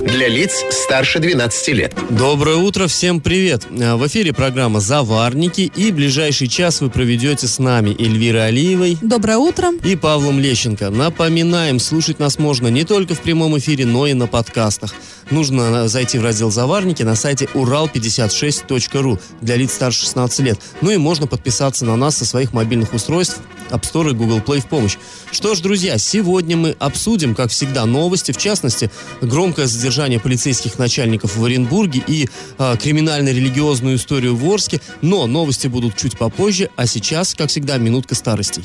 Для 0.00 0.28
лиц 0.28 0.64
старше 0.70 1.18
12 1.18 1.68
лет. 1.74 1.92
Доброе 2.10 2.56
утро, 2.56 2.86
всем 2.86 3.20
привет! 3.20 3.66
Э, 3.70 3.96
В 3.96 4.06
эфире 4.06 4.32
программа 4.32 4.78
«Заварники» 4.78 5.72
и 5.74 5.90
ближайший 5.90 6.46
час 6.46 6.80
вы 6.80 6.88
проведете 6.88 7.48
с 7.48 7.58
нами 7.58 7.90
Эльвирой 7.98 8.46
Алиевой 8.48 8.96
Доброе 9.02 9.38
утро. 9.38 9.72
и 9.82 9.96
Павлом 9.96 10.38
Лещенко. 10.38 10.90
Напоминаем, 10.90 11.80
слушать 11.80 12.20
нас 12.20 12.38
можно 12.38 12.68
не 12.68 12.84
только 12.84 13.14
в 13.14 13.20
прямом 13.20 13.58
эфире, 13.58 13.86
но 13.86 14.06
и 14.06 14.12
на 14.14 14.28
подкастах. 14.28 14.94
Нужно 15.30 15.84
э, 15.84 15.88
зайти 15.88 16.18
в 16.18 16.22
раздел 16.22 16.50
«Заварники» 16.52 17.02
на 17.02 17.16
сайте 17.16 17.46
урал56.ру 17.54 19.18
для 19.40 19.56
лиц 19.56 19.72
старше 19.72 20.02
16 20.02 20.38
лет. 20.40 20.60
Ну 20.80 20.90
и 20.92 20.96
можно 20.96 21.26
подписаться 21.26 21.84
на 21.84 21.96
нас 21.96 22.16
со 22.16 22.24
своих 22.24 22.52
мобильных 22.52 22.94
устройств 22.94 23.38
App 23.70 23.82
Store 23.82 24.10
и 24.10 24.14
Google 24.14 24.38
Play 24.38 24.60
в 24.60 24.66
помощь. 24.66 24.96
Что 25.30 25.54
ж, 25.54 25.60
друзья, 25.60 25.98
сегодня 25.98 26.56
мы 26.56 26.74
обсудим, 26.78 27.34
как 27.34 27.50
всегда, 27.50 27.84
новости, 27.84 28.32
в 28.32 28.38
частности, 28.38 28.90
громкое 29.20 29.66
задержание 29.88 30.20
полицейских 30.20 30.78
начальников 30.78 31.36
в 31.36 31.44
Оренбурге 31.44 32.02
и 32.06 32.28
э, 32.58 32.76
криминально-религиозную 32.76 33.96
историю 33.96 34.36
в 34.36 34.46
Орске. 34.46 34.82
Но 35.00 35.26
новости 35.26 35.66
будут 35.66 35.96
чуть 35.96 36.18
попозже, 36.18 36.68
а 36.76 36.86
сейчас, 36.86 37.34
как 37.34 37.48
всегда, 37.48 37.78
минутка 37.78 38.14
старостей. 38.14 38.64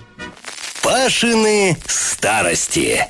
Пашины 0.84 1.78
старости. 1.88 3.08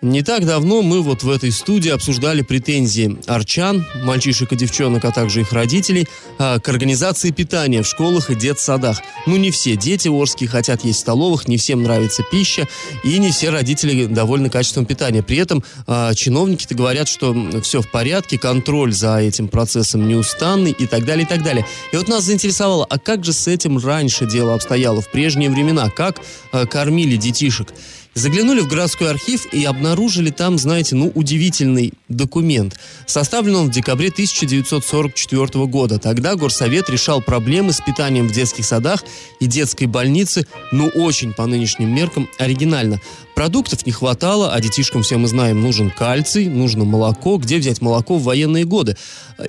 Не 0.00 0.22
так 0.22 0.46
давно 0.46 0.82
мы 0.82 1.02
вот 1.02 1.24
в 1.24 1.30
этой 1.30 1.50
студии 1.50 1.90
обсуждали 1.90 2.42
претензии 2.42 3.18
арчан, 3.26 3.84
мальчишек 4.04 4.52
и 4.52 4.56
девчонок, 4.56 5.04
а 5.04 5.10
также 5.10 5.40
их 5.40 5.52
родителей, 5.52 6.06
а, 6.38 6.60
к 6.60 6.68
организации 6.68 7.32
питания 7.32 7.82
в 7.82 7.86
школах 7.86 8.30
и 8.30 8.36
детсадах. 8.36 9.00
Ну, 9.26 9.36
не 9.36 9.50
все 9.50 9.74
дети 9.74 10.06
орские 10.06 10.48
хотят 10.48 10.84
есть 10.84 10.98
в 10.98 11.00
столовых, 11.00 11.48
не 11.48 11.56
всем 11.56 11.82
нравится 11.82 12.22
пища, 12.22 12.68
и 13.02 13.18
не 13.18 13.32
все 13.32 13.50
родители 13.50 14.06
довольны 14.06 14.50
качеством 14.50 14.86
питания. 14.86 15.24
При 15.24 15.38
этом 15.38 15.64
а, 15.88 16.14
чиновники-то 16.14 16.76
говорят, 16.76 17.08
что 17.08 17.34
все 17.60 17.82
в 17.82 17.90
порядке, 17.90 18.38
контроль 18.38 18.92
за 18.92 19.16
этим 19.16 19.48
процессом 19.48 20.06
неустанный 20.06 20.70
и 20.70 20.86
так 20.86 21.04
далее, 21.06 21.24
и 21.24 21.28
так 21.28 21.42
далее. 21.42 21.66
И 21.90 21.96
вот 21.96 22.06
нас 22.06 22.22
заинтересовало, 22.22 22.86
а 22.88 23.00
как 23.00 23.24
же 23.24 23.32
с 23.32 23.48
этим 23.48 23.78
раньше 23.78 24.26
дело 24.26 24.54
обстояло, 24.54 25.00
в 25.00 25.10
прежние 25.10 25.50
времена, 25.50 25.90
как 25.90 26.20
а, 26.52 26.66
кормили 26.66 27.16
детишек? 27.16 27.74
Заглянули 28.18 28.60
в 28.62 28.66
городской 28.66 29.10
архив 29.10 29.46
и 29.52 29.64
обнаружили 29.64 30.30
там, 30.30 30.58
знаете, 30.58 30.96
ну, 30.96 31.12
удивительный 31.14 31.92
документ. 32.08 32.74
Составлен 33.06 33.54
он 33.54 33.68
в 33.68 33.70
декабре 33.70 34.08
1944 34.08 35.66
года. 35.66 36.00
Тогда 36.00 36.34
Горсовет 36.34 36.90
решал 36.90 37.22
проблемы 37.22 37.72
с 37.72 37.80
питанием 37.80 38.26
в 38.26 38.32
детских 38.32 38.64
садах 38.64 39.04
и 39.38 39.46
детской 39.46 39.84
больнице, 39.84 40.48
ну, 40.72 40.88
очень 40.88 41.32
по 41.32 41.46
нынешним 41.46 41.94
меркам 41.94 42.28
оригинально. 42.38 43.00
Продуктов 43.36 43.86
не 43.86 43.92
хватало, 43.92 44.52
а 44.52 44.60
детишкам, 44.60 45.04
все 45.04 45.16
мы 45.16 45.28
знаем, 45.28 45.60
нужен 45.60 45.88
кальций, 45.88 46.48
нужно 46.48 46.84
молоко. 46.84 47.36
Где 47.36 47.58
взять 47.58 47.80
молоко 47.80 48.16
в 48.18 48.24
военные 48.24 48.64
годы? 48.64 48.96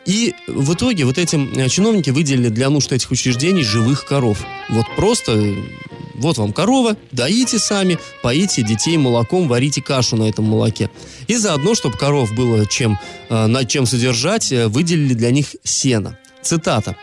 И 0.05 0.35
в 0.45 0.75
итоге 0.75 1.05
вот 1.05 1.17
этим 1.17 1.51
э, 1.57 1.67
чиновники 1.69 2.11
выделили 2.11 2.49
для 2.49 2.69
нужд 2.69 2.91
этих 2.91 3.09
учреждений 3.09 3.63
живых 3.63 4.05
коров. 4.05 4.45
Вот 4.69 4.85
просто 4.95 5.31
э, 5.31 5.55
вот 6.19 6.37
вам 6.37 6.53
корова, 6.53 6.95
доите 7.11 7.59
сами, 7.59 7.97
поите 8.21 8.63
детей 8.63 8.97
молоком, 8.97 9.47
варите 9.47 9.81
кашу 9.81 10.15
на 10.15 10.29
этом 10.29 10.45
молоке. 10.45 10.89
И 11.27 11.35
заодно, 11.35 11.75
чтобы 11.75 11.97
коров 11.97 12.33
было 12.35 12.65
чем, 12.65 12.99
э, 13.29 13.45
над 13.47 13.67
чем 13.67 13.85
содержать, 13.85 14.51
э, 14.51 14.67
выделили 14.67 15.13
для 15.13 15.31
них 15.31 15.55
сено. 15.63 16.17
Цитата. 16.41 16.95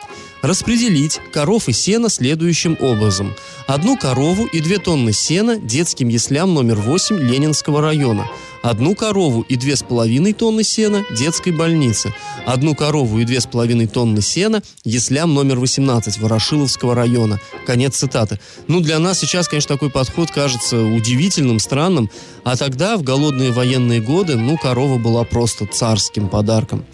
Распределить 0.47 1.21
коров 1.33 1.69
и 1.69 1.73
сена 1.73 2.09
следующим 2.09 2.77
образом. 2.79 3.35
Одну 3.67 3.97
корову 3.97 4.45
и 4.45 4.61
две 4.61 4.79
тонны 4.79 5.13
сена 5.13 5.57
детским 5.57 6.07
яслям 6.07 6.55
номер 6.55 6.77
8 6.77 7.19
Ленинского 7.19 7.81
района. 7.81 8.31
Одну 8.63 8.95
корову 8.95 9.41
и 9.41 9.57
две 9.57 9.75
с 9.75 9.83
половиной 9.83 10.35
тонны 10.35 10.63
сена 10.63 11.05
детской 11.11 11.51
больнице. 11.51 12.15
Одну 12.47 12.77
корову 12.77 13.19
и 13.19 13.25
две 13.25 13.41
с 13.41 13.47
половиной 13.47 13.89
тонны 13.89 14.23
сена 14.23 14.63
яслям 14.85 15.35
номер 15.35 15.59
18 15.59 16.21
Ворошиловского 16.21 16.95
района. 16.95 17.41
Конец 17.67 17.97
цитаты. 17.97 18.39
Ну, 18.69 18.79
для 18.79 19.01
нас 19.01 19.19
сейчас, 19.19 19.49
конечно, 19.49 19.75
такой 19.75 19.91
подход 19.91 20.31
кажется 20.31 20.81
удивительным, 20.81 21.59
странным. 21.59 22.09
А 22.45 22.57
тогда, 22.57 22.97
в 22.97 23.03
голодные 23.03 23.51
военные 23.51 24.01
годы, 24.01 24.37
ну, 24.37 24.57
корова 24.57 24.97
была 24.97 25.25
просто 25.25 25.67
царским 25.67 26.29
подарком. 26.29 26.87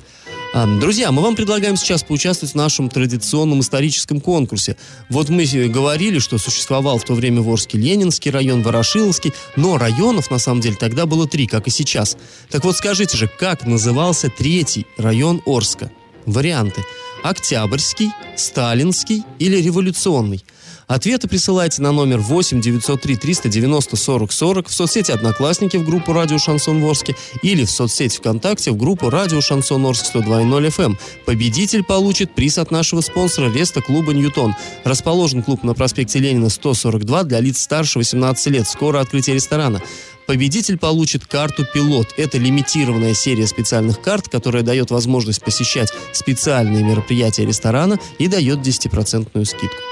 А, 0.54 0.66
Друзья, 0.66 1.10
мы 1.12 1.22
вам 1.22 1.34
предлагаем 1.34 1.76
сейчас 1.76 2.02
поучаствовать 2.02 2.52
в 2.52 2.56
нашем 2.56 2.90
традиционном 2.90 3.60
историческом 3.60 4.20
конкурсе. 4.20 4.76
Вот 5.08 5.30
мы 5.30 5.46
говорили, 5.46 6.18
что 6.18 6.36
существовал 6.36 6.98
в 6.98 7.04
то 7.04 7.14
время 7.14 7.40
в 7.40 7.50
Орске 7.50 7.78
Ленинский 7.78 8.30
район, 8.30 8.62
Ворошиловский, 8.62 9.32
но 9.56 9.78
районов, 9.78 10.30
на 10.30 10.38
самом 10.38 10.60
деле, 10.60 10.76
тогда 10.78 11.06
было 11.06 11.26
три, 11.26 11.46
как 11.46 11.68
и 11.68 11.70
сейчас. 11.70 12.18
Так 12.50 12.64
вот, 12.64 12.76
скажите 12.76 13.16
же, 13.16 13.28
как 13.28 13.64
назывался 13.64 14.28
третий 14.28 14.86
район 14.98 15.40
Орска? 15.46 15.90
Варианты. 16.26 16.82
Октябрьский, 17.22 18.10
Сталинский 18.36 19.22
или 19.38 19.56
Революционный? 19.56 20.44
Ответы 20.92 21.26
присылайте 21.26 21.80
на 21.80 21.90
номер 21.90 22.18
8 22.18 22.60
903 22.60 23.16
390 23.16 23.96
40 23.96 24.30
40 24.30 24.68
в 24.68 24.74
соцсети 24.74 25.10
«Одноклассники» 25.10 25.78
в 25.78 25.86
группу 25.86 26.12
«Радио 26.12 26.36
Шансон 26.36 26.84
Орске» 26.84 27.16
или 27.42 27.64
в 27.64 27.70
соцсети 27.70 28.18
ВКонтакте 28.18 28.72
в 28.72 28.76
группу 28.76 29.08
«Радио 29.08 29.40
Шансон 29.40 29.86
Орск 29.86 30.14
102.0 30.14 30.68
FM». 30.68 30.98
Победитель 31.24 31.82
получит 31.82 32.34
приз 32.34 32.58
от 32.58 32.70
нашего 32.70 33.00
спонсора 33.00 33.50
Реста 33.50 33.80
клуба 33.80 34.12
«Ньютон». 34.12 34.54
Расположен 34.84 35.42
клуб 35.42 35.62
на 35.62 35.72
проспекте 35.72 36.18
Ленина 36.18 36.50
142 36.50 37.22
для 37.22 37.40
лиц 37.40 37.62
старше 37.62 37.98
18 37.98 38.48
лет. 38.48 38.68
Скоро 38.68 39.00
открытие 39.00 39.36
ресторана. 39.36 39.80
Победитель 40.26 40.76
получит 40.76 41.24
карту 41.24 41.64
«Пилот». 41.72 42.08
Это 42.18 42.36
лимитированная 42.36 43.14
серия 43.14 43.46
специальных 43.46 44.02
карт, 44.02 44.28
которая 44.28 44.62
дает 44.62 44.90
возможность 44.90 45.42
посещать 45.42 45.90
специальные 46.12 46.84
мероприятия 46.84 47.46
ресторана 47.46 47.98
и 48.18 48.28
дает 48.28 48.58
10% 48.58 49.44
скидку. 49.46 49.91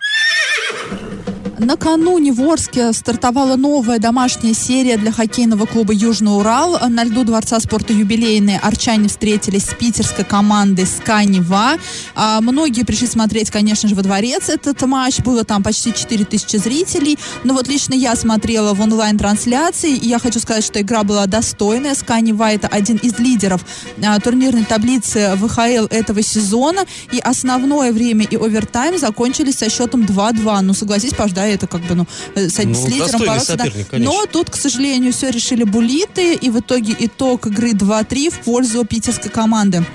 Накануне 1.63 2.31
в 2.33 2.41
Орске 2.41 2.91
стартовала 2.91 3.55
новая 3.55 3.99
домашняя 3.99 4.55
серия 4.55 4.97
для 4.97 5.11
хоккейного 5.11 5.67
клуба 5.67 5.93
«Южный 5.93 6.35
Урал». 6.35 6.79
На 6.89 7.03
льду 7.03 7.23
Дворца 7.23 7.59
спорта 7.59 7.93
«Юбилейные» 7.93 8.57
арчане 8.57 9.07
встретились 9.07 9.65
с 9.65 9.73
питерской 9.75 10.25
командой 10.25 10.87
«Сканева». 10.87 11.73
А, 12.15 12.41
многие 12.41 12.83
пришли 12.83 13.05
смотреть, 13.05 13.51
конечно 13.51 13.87
же, 13.87 13.93
во 13.93 14.01
дворец 14.01 14.49
этот 14.49 14.81
матч. 14.87 15.19
Было 15.19 15.43
там 15.43 15.61
почти 15.61 15.93
4000 15.93 16.57
зрителей. 16.57 17.19
Но 17.43 17.53
вот 17.53 17.67
лично 17.67 17.93
я 17.93 18.15
смотрела 18.15 18.73
в 18.73 18.81
онлайн-трансляции, 18.81 19.91
и 19.95 20.07
я 20.07 20.17
хочу 20.17 20.39
сказать, 20.39 20.63
что 20.63 20.81
игра 20.81 21.03
была 21.03 21.27
достойная. 21.27 21.93
«Сканева»— 21.93 22.51
это 22.53 22.69
один 22.69 22.97
из 22.97 23.19
лидеров 23.19 23.63
а, 24.03 24.19
турнирной 24.19 24.65
таблицы 24.65 25.33
ВХЛ 25.35 25.85
этого 25.91 26.23
сезона. 26.23 26.85
И 27.11 27.19
основное 27.19 27.91
время 27.91 28.25
и 28.25 28.35
овертайм 28.35 28.97
закончились 28.97 29.59
со 29.59 29.69
счетом 29.69 30.05
2-2. 30.05 30.61
Ну, 30.61 30.73
согласись, 30.73 31.11
да, 31.11 31.50
это 31.53 31.67
как 31.67 31.81
бы, 31.81 31.95
ну, 31.95 32.07
э, 32.35 32.49
с, 32.49 32.57
Ну, 32.63 32.73
с 32.73 32.87
лидером 32.87 33.19
бороться, 33.19 33.55
да. 33.55 33.65
Но 33.91 34.25
тут, 34.25 34.49
к 34.49 34.55
сожалению, 34.55 35.13
все 35.13 35.29
решили 35.29 35.63
булиты, 35.63 36.33
и 36.33 36.49
в 36.49 36.59
итоге 36.59 36.95
итог 36.99 37.47
игры 37.47 37.71
2-3 37.71 38.29
в 38.29 38.39
пользу 38.39 38.83
питерской 38.85 39.31
команды. 39.31 39.85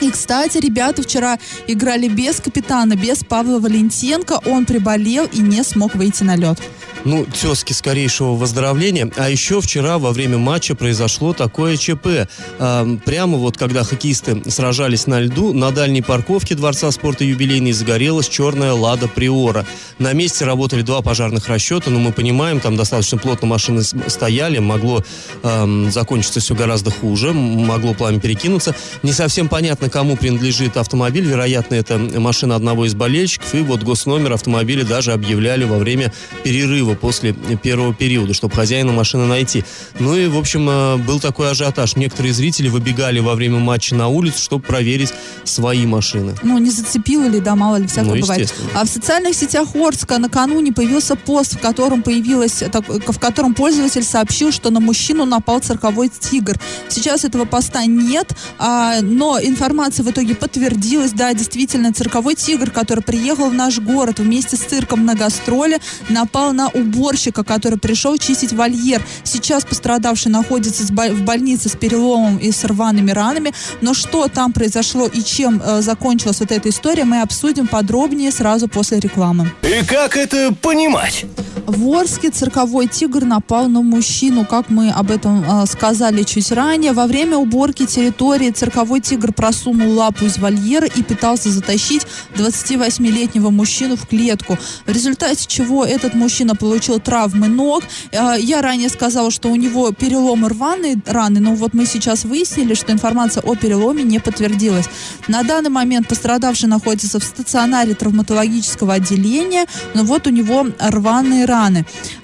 И, 0.00 0.10
кстати, 0.10 0.58
ребята 0.58 1.02
вчера 1.02 1.38
играли 1.66 2.08
без 2.08 2.40
капитана, 2.40 2.94
без 2.96 3.24
Павла 3.24 3.58
Валентенко. 3.58 4.40
Он 4.46 4.64
приболел 4.64 5.26
и 5.26 5.40
не 5.40 5.62
смог 5.64 5.94
выйти 5.94 6.22
на 6.22 6.36
лед. 6.36 6.60
Ну, 7.06 7.24
тезки 7.24 7.72
скорейшего 7.72 8.34
выздоровления. 8.34 9.08
А 9.16 9.30
еще 9.30 9.60
вчера 9.60 9.98
во 9.98 10.10
время 10.10 10.38
матча 10.38 10.74
произошло 10.74 11.32
такое 11.32 11.76
ЧП. 11.76 12.28
А, 12.58 12.98
прямо 13.04 13.38
вот 13.38 13.56
когда 13.56 13.84
хоккеисты 13.84 14.42
сражались 14.50 15.06
на 15.06 15.20
льду, 15.20 15.52
на 15.52 15.70
дальней 15.70 16.02
парковке 16.02 16.56
Дворца 16.56 16.90
спорта 16.90 17.24
юбилейный 17.24 17.70
загорелась 17.70 18.28
черная 18.28 18.72
«Лада 18.72 19.06
Приора». 19.06 19.64
На 20.00 20.14
месте 20.14 20.44
работали 20.44 20.82
два 20.82 21.00
пожарных 21.00 21.46
расчета, 21.48 21.90
но 21.90 22.00
мы 22.00 22.10
понимаем, 22.10 22.58
там 22.58 22.76
достаточно 22.76 23.18
плотно 23.18 23.46
машины 23.46 23.84
стояли, 23.84 24.58
могло 24.58 25.04
ам, 25.44 25.92
закончиться 25.92 26.40
все 26.40 26.56
гораздо 26.56 26.90
хуже, 26.90 27.32
могло 27.32 27.94
пламя 27.94 28.18
перекинуться. 28.18 28.74
Не 29.04 29.12
совсем 29.12 29.48
понятно, 29.48 29.85
кому 29.88 30.16
принадлежит 30.16 30.76
автомобиль. 30.76 31.24
Вероятно, 31.24 31.74
это 31.74 31.98
машина 31.98 32.54
одного 32.56 32.86
из 32.86 32.94
болельщиков. 32.94 33.54
И 33.54 33.60
вот 33.60 33.82
госномер 33.82 34.32
автомобиля 34.32 34.84
даже 34.84 35.12
объявляли 35.12 35.64
во 35.64 35.78
время 35.78 36.12
перерыва 36.42 36.94
после 36.94 37.32
первого 37.32 37.94
периода, 37.94 38.34
чтобы 38.34 38.54
хозяина 38.54 38.92
машины 38.92 39.26
найти. 39.26 39.64
Ну 39.98 40.16
и, 40.16 40.26
в 40.26 40.36
общем, 40.36 40.68
э, 40.68 40.96
был 40.96 41.20
такой 41.20 41.50
ажиотаж. 41.50 41.96
Некоторые 41.96 42.32
зрители 42.32 42.68
выбегали 42.68 43.20
во 43.20 43.34
время 43.34 43.58
матча 43.58 43.94
на 43.94 44.08
улицу, 44.08 44.38
чтобы 44.42 44.64
проверить 44.64 45.12
свои 45.44 45.86
машины. 45.86 46.34
Ну, 46.42 46.58
не 46.58 46.70
зацепило 46.70 47.24
ли, 47.26 47.40
да, 47.40 47.54
мало 47.54 47.76
ли, 47.76 47.86
всякое 47.86 48.14
Ну, 48.14 48.20
бывает. 48.20 48.54
А 48.74 48.84
в 48.84 48.88
социальных 48.88 49.34
сетях 49.34 49.68
Орска 49.74 50.18
накануне 50.18 50.72
появился 50.72 51.16
пост, 51.16 51.54
в 51.54 51.58
котором 51.58 52.02
появилась, 52.02 52.62
так- 52.72 52.88
в 52.88 53.18
котором 53.18 53.54
пользователь 53.54 54.02
сообщил, 54.04 54.52
что 54.52 54.70
на 54.70 54.80
мужчину 54.80 55.24
напал 55.24 55.60
цирковой 55.60 56.08
тигр. 56.08 56.56
Сейчас 56.88 57.24
этого 57.24 57.44
поста 57.44 57.84
нет, 57.86 58.32
а, 58.58 59.00
но 59.02 59.38
информация 59.40 59.75
в 60.02 60.10
итоге 60.10 60.34
подтвердилась. 60.34 61.12
Да, 61.12 61.32
действительно, 61.34 61.92
цирковой 61.92 62.34
тигр, 62.34 62.70
который 62.70 63.02
приехал 63.02 63.50
в 63.50 63.54
наш 63.54 63.78
город 63.78 64.18
вместе 64.18 64.56
с 64.56 64.60
цирком 64.60 65.04
на 65.04 65.14
гастроли, 65.14 65.78
напал 66.08 66.52
на 66.52 66.68
уборщика, 66.68 67.44
который 67.44 67.78
пришел 67.78 68.16
чистить 68.18 68.52
вольер. 68.52 69.02
Сейчас 69.24 69.64
пострадавший 69.64 70.32
находится 70.32 70.82
в 70.84 71.22
больнице 71.22 71.68
с 71.68 71.76
переломом 71.76 72.38
и 72.38 72.50
с 72.50 72.64
рваными 72.64 73.10
ранами. 73.10 73.52
Но 73.80 73.94
что 73.94 74.28
там 74.28 74.52
произошло 74.52 75.06
и 75.06 75.22
чем 75.22 75.62
э, 75.64 75.82
закончилась 75.82 76.40
вот 76.40 76.50
эта 76.50 76.68
история, 76.68 77.04
мы 77.04 77.20
обсудим 77.20 77.66
подробнее 77.66 78.32
сразу 78.32 78.68
после 78.68 79.00
рекламы. 79.00 79.52
И 79.62 79.84
как 79.84 80.16
это 80.16 80.54
понимать? 80.54 81.26
В 81.66 81.92
Орске 81.94 82.30
цирковой 82.30 82.86
тигр 82.86 83.24
напал 83.24 83.68
на 83.68 83.82
мужчину, 83.82 84.44
как 84.44 84.70
мы 84.70 84.90
об 84.90 85.10
этом 85.10 85.44
э, 85.44 85.66
сказали 85.66 86.22
чуть 86.22 86.52
ранее. 86.52 86.92
Во 86.92 87.08
время 87.08 87.38
уборки 87.38 87.86
территории 87.86 88.50
цирковой 88.50 89.00
тигр 89.00 89.32
просунул 89.32 89.92
лапу 89.92 90.26
из 90.26 90.38
вольера 90.38 90.86
и 90.86 91.02
пытался 91.02 91.50
затащить 91.50 92.06
28-летнего 92.36 93.50
мужчину 93.50 93.96
в 93.96 94.06
клетку. 94.06 94.56
В 94.86 94.92
результате 94.92 95.46
чего 95.48 95.84
этот 95.84 96.14
мужчина 96.14 96.54
получил 96.54 97.00
травмы 97.00 97.48
ног. 97.48 97.82
Э, 98.12 98.36
я 98.38 98.62
ранее 98.62 98.88
сказала, 98.88 99.32
что 99.32 99.48
у 99.48 99.56
него 99.56 99.90
переломы 99.90 100.50
рваные 100.50 100.96
раны, 101.04 101.40
но 101.40 101.56
вот 101.56 101.74
мы 101.74 101.84
сейчас 101.84 102.24
выяснили, 102.24 102.74
что 102.74 102.92
информация 102.92 103.42
о 103.42 103.56
переломе 103.56 104.04
не 104.04 104.20
подтвердилась. 104.20 104.86
На 105.26 105.42
данный 105.42 105.70
момент 105.70 106.06
пострадавший 106.06 106.68
находится 106.68 107.18
в 107.18 107.24
стационаре 107.24 107.94
травматологического 107.94 108.94
отделения, 108.94 109.66
но 109.94 110.04
вот 110.04 110.28
у 110.28 110.30
него 110.30 110.68
рваные 110.78 111.44
раны. 111.44 111.55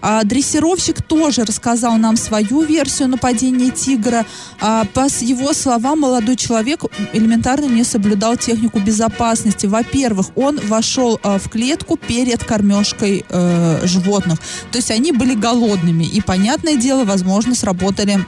А 0.00 0.25
дрессировщик 0.25 1.02
тоже 1.02 1.44
рассказал 1.44 1.96
нам 1.96 2.17
свою 2.17 2.62
версию 2.62 3.08
нападения 3.08 3.70
тигра. 3.70 4.25
А, 4.61 4.84
по 4.93 5.06
его 5.20 5.52
словам, 5.52 6.00
молодой 6.00 6.37
человек 6.37 6.84
элементарно 7.12 7.67
не 7.67 7.84
соблюдал 7.84 8.37
технику 8.37 8.79
безопасности. 8.81 9.67
Во-первых, 9.67 10.37
он 10.37 10.61
вошел 10.67 11.19
а, 11.23 11.38
в 11.38 11.49
клетку 11.49 11.96
перед 11.96 12.44
кормежкой 12.44 13.25
э, 13.29 13.87
животных. 13.87 14.38
То 14.70 14.79
есть 14.79 14.90
они 14.90 15.12
были 15.12 15.35
голодными. 15.35 16.05
И, 16.05 16.20
понятное 16.20 16.76
дело, 16.76 17.05
возможно, 17.05 17.55
сработали 17.55 18.25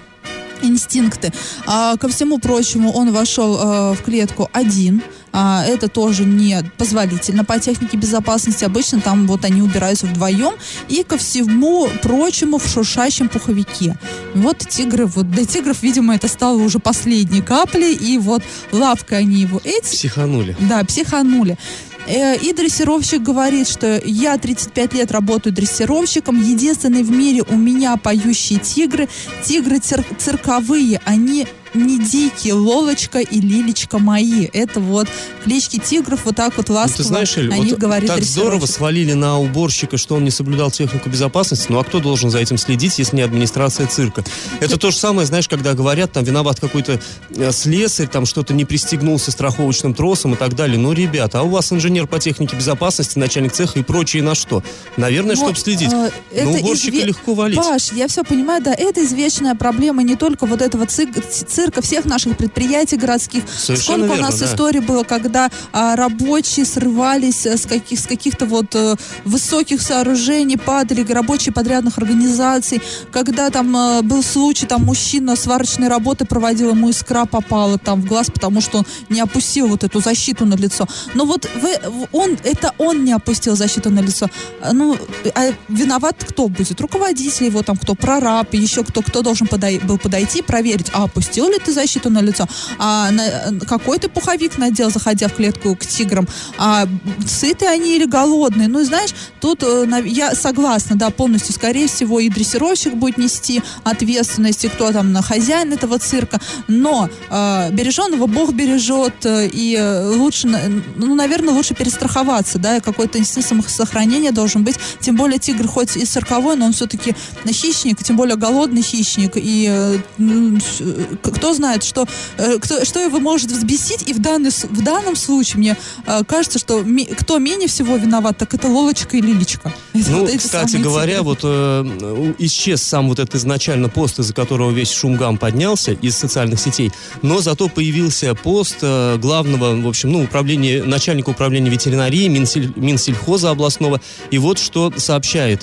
инстинкты. 0.63 1.33
А, 1.67 1.97
ко 1.97 2.09
всему 2.09 2.39
прочему, 2.39 2.93
он 2.93 3.13
вошел 3.13 3.57
э, 3.57 3.95
в 3.95 4.03
клетку 4.03 4.49
один. 4.53 5.03
А, 5.37 5.65
это 5.67 5.89
тоже 5.89 6.25
не 6.25 6.63
позволительно 6.79 7.45
по 7.45 7.59
технике 7.59 7.97
безопасности. 7.97 8.65
Обычно 8.65 9.01
там 9.01 9.27
вот 9.27 9.45
они 9.45 9.63
убираются 9.63 10.07
вдвоем. 10.07 10.53
И 10.89 11.03
ко 11.03 11.17
всему 11.19 11.89
прочему 12.03 12.59
в 12.59 12.69
шуршащем 12.69 13.29
пуховике. 13.29 13.99
Вот 14.35 14.59
тигры, 14.59 15.07
вот 15.07 15.29
для 15.31 15.45
тигров, 15.45 15.83
видимо, 15.83 16.15
это 16.15 16.29
стало 16.29 16.63
уже 16.63 16.79
последней 16.79 17.43
каплей. 17.43 17.95
И 17.95 18.17
вот 18.19 18.43
лапкой 18.71 19.19
они 19.19 19.41
его 19.41 19.61
эти 19.65 19.83
Психанули. 19.91 20.57
да, 20.61 20.85
психанули. 20.85 21.59
Э, 22.07 22.37
И 22.37 22.53
дрессировщик 22.53 23.23
говорит, 23.23 23.67
что 23.67 24.01
я 24.05 24.37
35 24.39 24.95
лет 24.95 25.11
работаю 25.11 25.53
дрессировщиком. 25.53 26.41
Единственный 26.41 27.03
в 27.03 27.11
мире 27.11 27.43
у 27.49 27.57
меня 27.57 27.97
поющие 27.97 28.61
тигры. 28.61 29.09
Тигры 29.43 29.79
цир- 29.79 30.05
цирковые, 30.19 31.01
они 31.05 31.47
не 31.75 31.99
дикие, 31.99 32.55
Лолочка 32.55 33.19
и 33.21 33.41
Лилечка 33.41 33.99
мои. 33.99 34.49
Это 34.53 34.81
вот 34.81 35.09
клички 35.45 35.79
тигров, 35.79 36.25
вот 36.25 36.37
так 36.37 36.57
вот 36.57 36.69
Ну, 36.69 36.75
ласково 36.77 36.97
ты 36.99 37.03
знаешь, 37.05 37.37
Эль, 37.37 37.49
них 37.49 37.71
вот 37.73 37.79
говорит 37.79 38.09
так 38.09 38.23
здорово 38.23 38.67
свалили 38.67 39.13
на 39.13 39.39
уборщика, 39.39 39.97
что 39.97 40.15
он 40.17 40.25
не 40.25 40.31
соблюдал 40.31 40.71
технику 40.71 41.09
безопасности. 41.09 41.67
Ну 41.69 41.79
а 41.79 41.85
кто 41.85 42.01
должен 42.01 42.31
за 42.31 42.39
этим 42.39 42.59
следить, 42.59 42.99
если 42.99 43.17
не 43.17 43.23
администрация 43.23 43.87
цирка? 43.87 44.25
Это 44.61 44.77
то 44.79 44.91
же 44.91 44.97
самое, 44.97 45.27
знаешь, 45.27 45.49
когда 45.49 45.75
говорят, 45.75 46.13
там 46.13 46.25
виноват 46.25 46.61
какой-то 46.61 47.01
э, 47.37 47.53
слесарь, 47.53 48.07
там 48.09 48.27
что-то 48.27 48.55
не 48.55 48.65
пристегнулся 48.65 49.31
страховочным 49.31 49.95
тросом 49.95 50.35
и 50.35 50.37
так 50.37 50.55
далее. 50.55 50.79
Ну, 50.79 50.93
ребята, 50.93 51.41
а 51.41 51.43
у 51.43 51.49
вас 51.49 51.73
инженер 51.73 52.07
по 52.07 52.19
технике 52.19 52.57
безопасности, 52.57 53.19
начальник 53.19 53.53
цеха 53.53 53.79
и 53.79 53.83
прочие 53.83 54.23
на 54.23 54.35
что? 54.35 54.63
Наверное, 54.97 55.35
чтобы 55.35 55.49
Вот, 55.51 55.59
следить. 55.59 55.93
э, 55.93 55.97
На 55.97 56.11
это 56.33 56.49
уборщика 56.49 56.97
изве- 56.97 57.05
легко 57.05 57.35
валить. 57.35 57.57
Паш, 57.57 57.93
я 57.93 58.09
все 58.09 58.23
понимаю, 58.25 58.63
да, 58.63 58.73
это 58.75 59.05
извечная 59.05 59.55
проблема 59.55 60.03
не 60.03 60.17
только 60.17 60.47
вот 60.47 60.63
этого 60.63 60.85
цик- 60.85 61.23
цирка, 61.65 61.81
всех 61.81 62.05
наших 62.05 62.37
предприятий 62.37 62.97
городских. 62.97 63.45
Совершенно 63.49 63.99
Сколько 63.99 64.13
у 64.13 64.15
верно, 64.17 64.31
нас 64.31 64.39
да. 64.39 64.47
историй 64.47 64.81
было, 64.81 65.03
когда 65.03 65.51
а, 65.73 65.97
рабочие 65.97 66.67
срывались 66.67 67.47
э, 67.47 67.57
с, 67.57 67.67
каких, 67.67 67.99
с 67.99 68.07
каких-то 68.07 68.47
вот 68.47 68.75
э, 68.75 68.97
высоких 69.25 69.81
сооружений, 69.81 70.57
падали 70.59 71.11
рабочие 71.13 71.53
подрядных 71.53 71.99
организаций, 71.99 72.83
когда 73.11 73.51
там 73.51 73.75
э, 73.77 74.03
был 74.03 74.23
случай, 74.23 74.67
там 74.67 74.83
мужчина 74.85 75.37
сварочной 75.37 75.89
работы 75.89 76.25
проводил, 76.27 76.71
ему 76.71 76.91
искра 76.91 77.25
попала 77.25 77.79
там 77.79 78.03
в 78.03 78.07
глаз, 78.07 78.31
потому 78.31 78.61
что 78.61 78.79
он 78.79 78.87
не 79.09 79.21
опустил 79.21 79.67
вот 79.69 79.85
эту 79.85 80.01
защиту 80.01 80.45
на 80.45 80.55
лицо. 80.55 80.87
Но 81.15 81.25
вот 81.25 81.49
вы, 81.63 81.77
он, 82.13 82.37
это 82.45 82.73
он 82.79 83.05
не 83.05 83.13
опустил 83.13 83.57
защиту 83.57 83.91
на 83.91 84.01
лицо. 84.01 84.29
А, 84.61 84.73
Ну, 84.73 84.99
а 85.35 85.53
виноват 85.69 86.25
кто 86.29 86.49
будет? 86.49 86.81
Руководитель 86.81 87.47
его, 87.47 87.63
там, 87.63 87.77
кто, 87.77 87.95
прораб, 87.95 88.53
еще 88.55 88.85
кто, 88.85 89.01
кто 89.03 89.23
должен 89.23 89.47
подай- 89.47 89.79
был 89.79 89.99
подойти, 89.99 90.43
проверить, 90.43 90.91
а 90.93 91.05
опустил 91.05 91.49
ли 91.49 91.54
ты 91.59 91.73
защиту 91.73 92.11
на 92.11 92.21
лицо, 92.21 92.47
а 92.79 93.11
на- 93.11 93.61
какой 93.67 93.99
ты 93.99 94.09
пуховик 94.09 94.59
надел, 94.59 94.91
заходя 94.91 95.29
в 95.29 95.35
клетку 95.35 95.77
к 95.77 95.87
тиграм, 95.87 96.27
а 96.59 96.87
сытые 97.27 97.71
они 97.71 97.97
или 97.97 98.07
голодные. 98.07 98.69
Ну, 98.69 98.85
знаешь, 98.85 99.11
тут 99.41 99.63
э, 99.63 99.87
я 100.07 100.35
согласна, 100.35 100.97
да, 100.97 101.11
полностью, 101.11 101.55
скорее 101.55 101.89
всего, 101.89 102.21
и 102.21 102.29
дрессировщик 102.29 102.95
будет 102.95 103.19
нести 103.19 103.63
ответственность, 103.85 104.65
и 104.65 104.69
кто 104.69 104.93
там 104.93 105.13
на 105.13 105.23
хозяин 105.23 105.73
этого 105.73 105.99
цирка, 105.99 106.41
но 106.69 107.09
э, 107.31 107.71
береженного 107.73 108.27
Бог 108.27 108.53
бережет, 108.53 109.25
э, 109.25 109.49
и 109.53 109.77
э, 109.79 110.09
лучше, 110.09 110.49
ну, 110.97 111.15
наверное, 111.15 111.55
лучше 111.55 111.75
перестраховаться, 111.75 112.59
да, 112.59 112.77
и 112.77 112.81
какой-то 112.81 113.19
инстинкт 113.19 113.49
самосохранения 113.49 114.33
должен 114.33 114.65
быть, 114.65 114.77
тем 115.01 115.17
более 115.17 115.39
тигр 115.39 115.67
хоть 115.69 115.97
и 115.97 116.05
цирковой, 116.05 116.57
но 116.57 116.67
он 116.67 116.73
все-таки 116.73 117.15
хищник, 117.47 118.03
тем 118.03 118.17
более 118.17 118.37
голодный 118.37 118.83
хищник, 118.83 119.33
и 119.37 119.67
э, 119.71 119.99
э, 120.19 120.99
кто 121.45 121.53
знает, 121.53 121.85
что, 121.85 122.07
э, 122.39 122.59
кто, 122.59 122.87
что 122.87 123.01
его 123.01 123.21
может 123.21 123.51
взбесить, 123.51 124.09
и 124.09 124.15
в, 124.15 124.19
данный, 124.19 124.49
в 124.51 124.83
данном 124.83 125.15
случае 125.15 125.59
мне 125.59 125.77
э, 126.07 126.25
кажется, 126.27 126.59
что 126.59 126.83
ми- 126.83 127.05
кто 127.05 127.39
менее 127.39 127.69
всего 127.69 127.97
виноват, 127.97 128.39
так 128.39 128.55
это 128.55 128.69
Лолочка 128.69 129.19
и 129.19 129.21
Лилечка. 129.21 129.71
Ну, 129.93 130.21
вот 130.21 130.31
кстати 130.39 130.77
говоря, 130.77 131.23
вот 131.23 131.41
э, 131.43 132.35
исчез 132.39 132.83
сам 132.83 133.09
вот 133.09 133.19
этот 133.19 133.35
изначально 133.35 133.89
пост, 133.91 134.19
из-за 134.21 134.33
которого 134.33 134.71
весь 134.71 134.91
шумгам 134.91 135.37
поднялся 135.37 135.93
из 135.93 136.17
социальных 136.17 136.61
сетей, 136.61 136.91
но 137.21 137.41
зато 137.41 137.69
появился 137.69 138.35
пост 138.35 138.77
э, 138.81 139.19
главного, 139.19 139.79
в 139.79 139.87
общем, 139.87 140.13
ну, 140.13 140.23
управления, 140.23 140.83
начальника 140.83 141.29
управления 141.31 141.69
ветеринарии 141.71 142.27
Минсель- 142.29 142.73
Минсельхоза 142.77 143.51
областного. 143.51 144.01
И 144.31 144.39
вот 144.39 144.59
что 144.59 144.93
сообщает, 144.97 145.61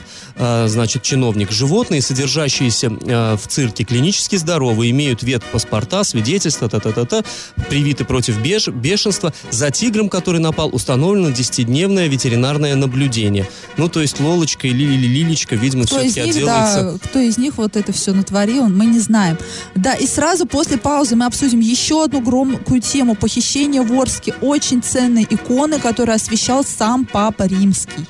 значит, 0.67 1.03
чиновник. 1.03 1.51
Животные, 1.51 2.01
содержащиеся 2.01 2.87
э, 2.87 3.35
в 3.35 3.47
цирке, 3.47 3.83
клинически 3.83 4.35
здоровы, 4.37 4.89
имеют 4.89 5.23
ветпаспорта, 5.23 6.03
свидетельства, 6.03 6.67
та-та-та-та, 6.69 7.23
привиты 7.69 8.05
против 8.05 8.39
беж- 8.41 8.71
бешенства. 8.71 9.33
За 9.51 9.69
тигром, 9.71 10.09
который 10.09 10.39
напал, 10.39 10.69
установлено 10.73 11.29
10-дневное 11.29 12.07
ветеринарное 12.07 12.75
наблюдение. 12.75 13.47
Ну, 13.77 13.87
то 13.89 14.01
есть 14.01 14.19
Лолочка 14.19 14.67
и 14.67 14.71
Лили 14.71 15.07
Лилечка, 15.07 15.55
видимо, 15.55 15.85
все-таки 15.85 16.21
них, 16.21 16.35
отделаются. 16.35 16.83
да, 16.83 17.07
кто 17.07 17.19
из 17.19 17.37
них 17.37 17.57
вот 17.57 17.75
это 17.75 17.91
все 17.93 18.13
натворил, 18.13 18.67
мы 18.67 18.85
не 18.85 18.99
знаем. 18.99 19.37
Да, 19.75 19.93
и 19.93 20.07
сразу 20.07 20.45
после 20.45 20.77
паузы 20.77 21.15
мы 21.15 21.25
обсудим 21.25 21.59
еще 21.59 22.03
одну 22.03 22.21
громкую 22.21 22.81
тему 22.81 23.15
похищения 23.15 23.81
в 23.81 23.93
Орске 23.93 24.33
очень 24.41 24.81
ценной 24.81 25.27
иконы, 25.29 25.79
которую 25.79 26.15
освещал 26.15 26.63
сам 26.63 27.05
Папа 27.05 27.43
Римский. 27.43 28.05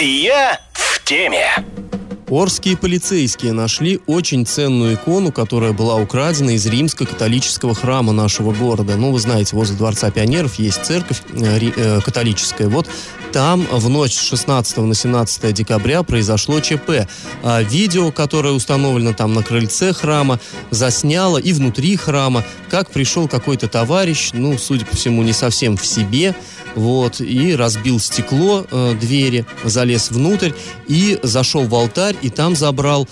Я 0.00 0.60
теме. 1.04 1.64
Орские 2.32 2.78
полицейские 2.78 3.52
нашли 3.52 4.00
очень 4.06 4.46
ценную 4.46 4.94
икону, 4.94 5.32
которая 5.32 5.72
была 5.72 5.96
украдена 5.96 6.52
из 6.52 6.64
римско-католического 6.66 7.74
храма 7.74 8.14
нашего 8.14 8.52
города. 8.52 8.96
Ну, 8.96 9.12
вы 9.12 9.18
знаете, 9.18 9.54
возле 9.54 9.76
Дворца 9.76 10.10
пионеров 10.10 10.54
есть 10.54 10.82
церковь 10.82 11.20
э, 11.34 11.58
э, 11.76 12.00
католическая. 12.00 12.68
Вот 12.68 12.88
там 13.32 13.66
в 13.70 13.86
ночь 13.90 14.14
с 14.14 14.20
16 14.20 14.78
на 14.78 14.94
17 14.94 15.52
декабря 15.52 16.02
произошло 16.04 16.60
ЧП. 16.60 17.06
А 17.42 17.62
видео, 17.62 18.10
которое 18.10 18.54
установлено 18.54 19.12
там 19.12 19.34
на 19.34 19.42
крыльце 19.42 19.92
храма, 19.92 20.40
засняло 20.70 21.36
и 21.36 21.52
внутри 21.52 21.96
храма, 21.96 22.44
как 22.70 22.90
пришел 22.90 23.28
какой-то 23.28 23.68
товарищ, 23.68 24.30
ну, 24.32 24.56
судя 24.56 24.86
по 24.86 24.96
всему, 24.96 25.22
не 25.22 25.34
совсем 25.34 25.76
в 25.76 25.84
себе, 25.84 26.34
вот, 26.74 27.20
и 27.20 27.54
разбил 27.54 27.98
стекло 27.98 28.66
э, 28.70 28.94
двери, 29.00 29.44
залез 29.64 30.10
внутрь 30.10 30.52
и 30.88 31.18
зашел 31.22 31.64
в 31.64 31.74
алтарь, 31.74 32.16
и 32.22 32.30
там 32.30 32.56
забрал 32.56 33.08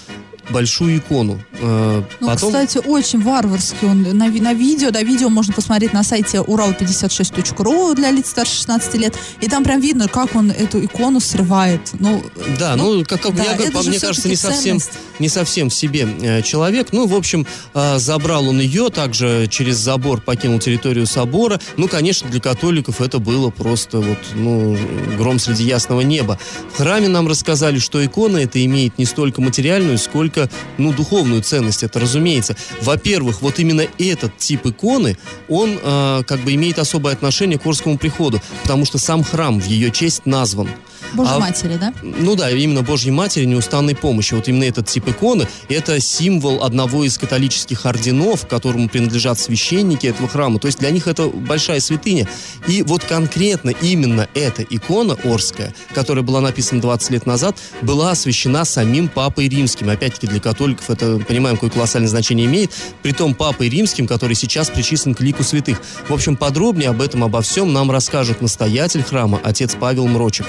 большую 0.51 0.99
икону. 0.99 1.41
Э, 1.61 2.03
Ну, 2.21 2.27
потом... 2.27 2.51
кстати, 2.51 2.79
очень 2.79 3.21
варварский 3.23 3.87
он 3.89 4.03
на, 4.03 4.27
на 4.29 4.53
видео. 4.55 4.91
Да, 4.91 5.03
видео 5.03 5.29
можно 5.29 5.53
посмотреть 5.53 5.93
на 5.93 6.03
сайте 6.03 6.39
урал56.ру 6.39 7.95
для 7.95 8.11
лиц 8.11 8.31
старше 8.31 8.55
16 8.57 8.95
лет. 8.95 9.15
И 9.41 9.49
там 9.49 9.65
прям 9.65 9.81
видно, 9.81 10.09
как 10.09 10.35
он 10.35 10.51
эту 10.51 10.85
икону 10.85 11.21
срывает. 11.21 11.81
Ну, 11.99 12.23
Да, 12.59 12.77
ну, 12.77 13.05
как, 13.05 13.21
как 13.23 13.35
да, 13.35 13.45
я 13.45 13.53
это 13.55 13.73
по- 13.73 13.83
мне 13.83 13.99
кажется, 13.99 14.29
не 14.29 14.37
совсем, 14.37 14.79
ценность. 14.81 14.93
не 15.19 15.29
совсем 15.29 15.69
в 15.71 15.75
себе 15.75 16.09
э, 16.23 16.43
человек. 16.43 16.89
Ну, 16.93 17.07
в 17.07 17.15
общем, 17.15 17.47
э, 17.75 17.99
забрал 17.99 18.49
он 18.49 18.61
ее, 18.61 18.91
также 18.91 19.47
через 19.51 19.77
забор 19.77 20.21
покинул 20.21 20.59
территорию 20.59 21.07
собора. 21.07 21.61
Ну, 21.77 21.89
конечно, 21.89 22.29
для 22.31 22.41
католиков 22.41 23.01
это 23.01 23.19
было 23.19 23.51
просто 23.51 23.99
вот, 24.01 24.19
ну, 24.35 24.77
гром 25.19 25.39
среди 25.39 25.65
ясного 25.65 26.01
неба. 26.01 26.39
В 26.73 26.79
храме 26.79 27.09
нам 27.09 27.29
рассказали, 27.29 27.79
что 27.79 28.05
икона 28.05 28.39
это 28.39 28.65
имеет 28.65 28.99
не 28.99 29.05
столько 29.05 29.41
материальную, 29.41 29.99
сколько, 29.99 30.49
ну, 30.79 30.93
духовную 30.93 31.43
ценность. 31.51 31.83
Это 31.83 31.99
разумеется. 32.01 32.57
Во-первых, 32.81 33.43
вот 33.43 33.59
именно 33.59 33.85
этот 33.99 34.37
тип 34.39 34.67
иконы, 34.67 35.19
он 35.49 35.79
э, 35.83 36.23
как 36.27 36.41
бы 36.41 36.55
имеет 36.55 36.79
особое 36.79 37.13
отношение 37.13 37.59
к 37.59 37.67
Орскому 37.67 37.99
приходу, 37.99 38.41
потому 38.63 38.85
что 38.85 38.99
сам 38.99 39.25
храм 39.25 39.61
в 39.61 39.67
ее 39.67 39.91
честь 39.91 40.27
назван. 40.27 40.69
Божьей 41.15 41.35
А- 41.35 41.39
матери, 41.39 41.77
да? 41.77 41.93
Ну 42.03 42.37
да, 42.37 42.51
именно 42.51 42.83
Божьей 42.83 43.11
Матери 43.11 43.45
неустанной 43.45 43.95
помощи. 43.95 44.35
Вот 44.35 44.49
именно 44.49 44.65
этот 44.65 44.87
тип 44.87 45.09
иконы– 45.09 45.47
это 45.69 46.01
символ 46.01 46.63
одного 46.63 47.05
из 47.05 47.19
католических 47.19 47.87
орденов, 47.87 48.47
которому 48.47 48.89
принадлежат 48.89 49.39
священники 49.39 50.07
этого 50.07 50.29
храма. 50.29 50.59
То 50.59 50.67
есть 50.67 50.79
для 50.79 50.91
них 50.91 51.07
это 51.07 51.29
большая 51.29 51.81
святыня. 51.81 52.29
И 52.67 52.83
вот 52.83 53.05
конкретно 53.05 53.71
именно 53.71 54.29
эта 54.35 54.63
икона 54.63 55.17
Орская, 55.25 55.75
которая 55.95 56.25
была 56.25 56.41
написана 56.41 56.81
20 56.81 57.11
лет 57.11 57.27
назад, 57.27 57.57
была 57.83 58.13
освящена 58.13 58.65
самим 58.65 59.09
Папой 59.09 59.49
Римским. 59.49 59.89
Опять-таки 59.91 60.27
для 60.27 60.41
католиков 60.41 60.91
это, 60.91 61.19
понимаем, 61.19 61.57
какое 61.57 61.71
колоссальное 61.71 62.09
значение 62.09 62.47
имеет. 62.47 62.73
Притом 63.03 63.35
Папой 63.35 63.69
Римским, 63.69 64.07
который 64.07 64.35
сейчас 64.35 64.71
причислен 64.71 65.15
к 65.15 65.21
лику 65.21 65.43
святых. 65.43 65.81
В 66.09 66.13
общем, 66.13 66.37
подробнее 66.37 66.91
об 66.91 67.01
этом, 67.03 67.25
обо 67.25 67.43
всем 67.43 67.73
нам 67.73 67.91
расскажет 67.91 68.41
настоятель 68.41 69.03
храма, 69.03 69.41
отец 69.43 69.77
Павел 69.79 70.07
Мрочек. 70.07 70.47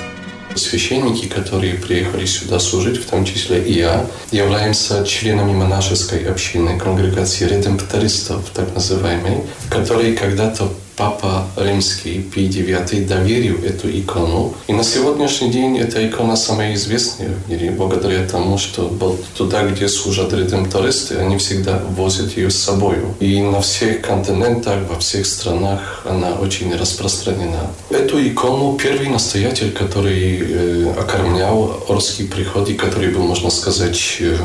Священники, 0.56 1.28
которые 1.28 1.76
приехали 1.76 2.26
сюда 2.26 2.60
служить, 2.60 2.98
в 2.98 3.10
том 3.10 3.26
числе 3.26 3.64
и 3.64 3.74
я, 3.74 4.06
являемся 4.32 5.06
членами 5.06 5.54
монашеской 5.54 6.26
общины, 6.26 6.78
конгрегации 6.78 7.46
редемптористов, 7.46 8.50
так 8.54 8.74
называемой, 8.74 9.44
которой 9.70 10.16
когда-то 10.16 10.70
Папа 11.02 11.48
Римский 11.58 12.22
Пий 12.22 12.48
IX 12.48 13.08
доверил 13.08 13.58
эту 13.64 13.90
икону. 13.90 14.54
И 14.68 14.74
на 14.74 14.84
сегодняшний 14.84 15.50
день 15.50 15.80
эта 15.80 16.08
икона 16.08 16.36
самая 16.36 16.76
известная 16.76 17.30
в 17.30 17.50
мире, 17.50 17.72
благодаря 17.72 18.24
тому, 18.28 18.60
что 18.60 18.96
туда, 19.36 19.64
где 19.64 19.88
служат 19.88 20.32
редемптористы, 20.32 21.16
они 21.16 21.40
всегда 21.40 21.82
возят 21.98 22.38
ее 22.38 22.52
с 22.52 22.58
собой. 22.58 22.98
И 23.20 23.42
на 23.42 23.62
всех 23.62 24.02
континентах, 24.02 24.88
во 24.88 25.00
всех 25.00 25.26
странах 25.26 26.06
она 26.08 26.34
очень 26.34 26.72
распространена. 26.76 27.72
Эту 27.90 28.24
икону 28.24 28.78
первый 28.78 29.10
настоятель, 29.10 29.72
который 29.72 30.40
э, 30.40 30.94
окормлял 31.00 31.84
Орский 31.88 32.28
приход, 32.28 32.70
и 32.70 32.76
который 32.76 33.10
был, 33.10 33.24
можно 33.24 33.50
сказать, 33.50 34.18
э, 34.20 34.38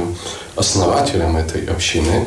основателем 0.57 1.37
этой 1.37 1.67
общины, 1.67 2.25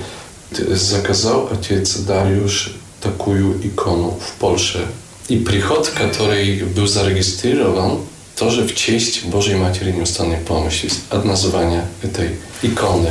заказал 0.51 1.49
отец 1.51 1.97
Dariusz 1.97 2.73
такую 3.01 3.65
икону 3.67 4.19
в 4.19 4.39
Польше. 4.39 4.85
И 5.27 5.37
приход, 5.37 5.87
который 5.89 6.63
был 6.63 6.87
зарегистрирован, 6.87 7.99
тоже 8.37 8.63
в 8.63 8.73
честь 8.73 9.25
Божьей 9.25 9.55
Матери 9.55 9.91
Неустанной 9.91 10.37
Помощи, 10.37 10.89
от 11.09 11.25
названия 11.25 11.87
этой 12.01 12.37
иконы. 12.61 13.09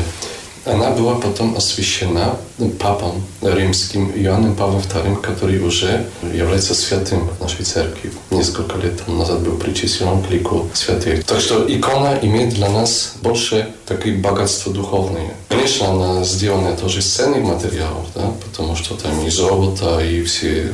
Она 0.69 0.91
была 0.91 1.15
потом 1.15 1.57
освящена 1.57 2.37
папом 2.79 3.25
римским 3.41 4.11
Иоанном 4.11 4.55
Павлом 4.55 4.83
II, 4.83 5.17
который 5.23 5.61
уже 5.61 6.07
является 6.23 6.75
святым 6.75 7.27
в 7.27 7.41
нашей 7.41 7.65
церкви. 7.65 8.13
Несколько 8.31 8.77
лет 8.77 9.03
тому 9.03 9.19
назад 9.19 9.41
был 9.41 9.57
причислен 9.57 10.23
к 10.23 10.31
лику 10.31 10.69
святых. 10.75 11.25
Так 11.25 11.41
что 11.41 11.65
икона 11.67 12.19
имеет 12.21 12.51
для 12.51 12.69
нас 12.69 13.15
больше 13.23 13.73
такое 13.87 14.19
богатство 14.19 14.71
духовное. 14.71 15.35
Конечно, 15.49 15.89
она 15.89 16.23
сделана 16.23 16.77
тоже 16.77 16.99
из 16.99 17.07
ценных 17.07 17.45
материалов, 17.45 18.07
да, 18.15 18.31
потому 18.45 18.77
что 18.77 18.95
там 18.95 19.25
и 19.27 19.31
золото, 19.31 20.01
и 20.01 20.23
все. 20.25 20.71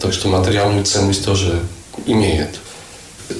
Так 0.00 0.14
что 0.14 0.28
материальную 0.28 0.84
ценность 0.86 1.22
тоже 1.22 1.60
имеет. 2.06 2.60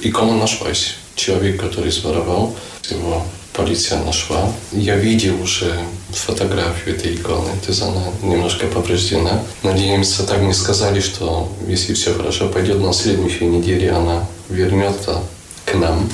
Икона 0.03 0.37
нашлась. 0.37 0.97
Человек, 1.15 1.59
который 1.59 1.91
своровал, 1.91 2.53
его 2.89 3.23
полиция 3.55 4.03
нашла. 4.03 4.51
Я 4.71 4.95
видел 4.95 5.41
уже 5.41 5.73
фотографию 6.11 6.95
этой 6.95 7.15
иконы. 7.15 7.51
То 7.65 7.69
есть 7.69 7.81
она 7.81 8.03
немножко 8.21 8.67
повреждена. 8.67 9.41
Надеемся, 9.63 10.23
так 10.23 10.41
мне 10.41 10.53
сказали, 10.53 10.99
что 10.99 11.49
если 11.67 11.93
все 11.93 12.13
хорошо 12.13 12.47
пойдет, 12.49 12.79
на 12.81 12.93
следующей 12.93 13.45
неделе 13.45 13.91
она 13.91 14.25
вернется 14.49 15.21
к 15.65 15.73
нам. 15.75 16.09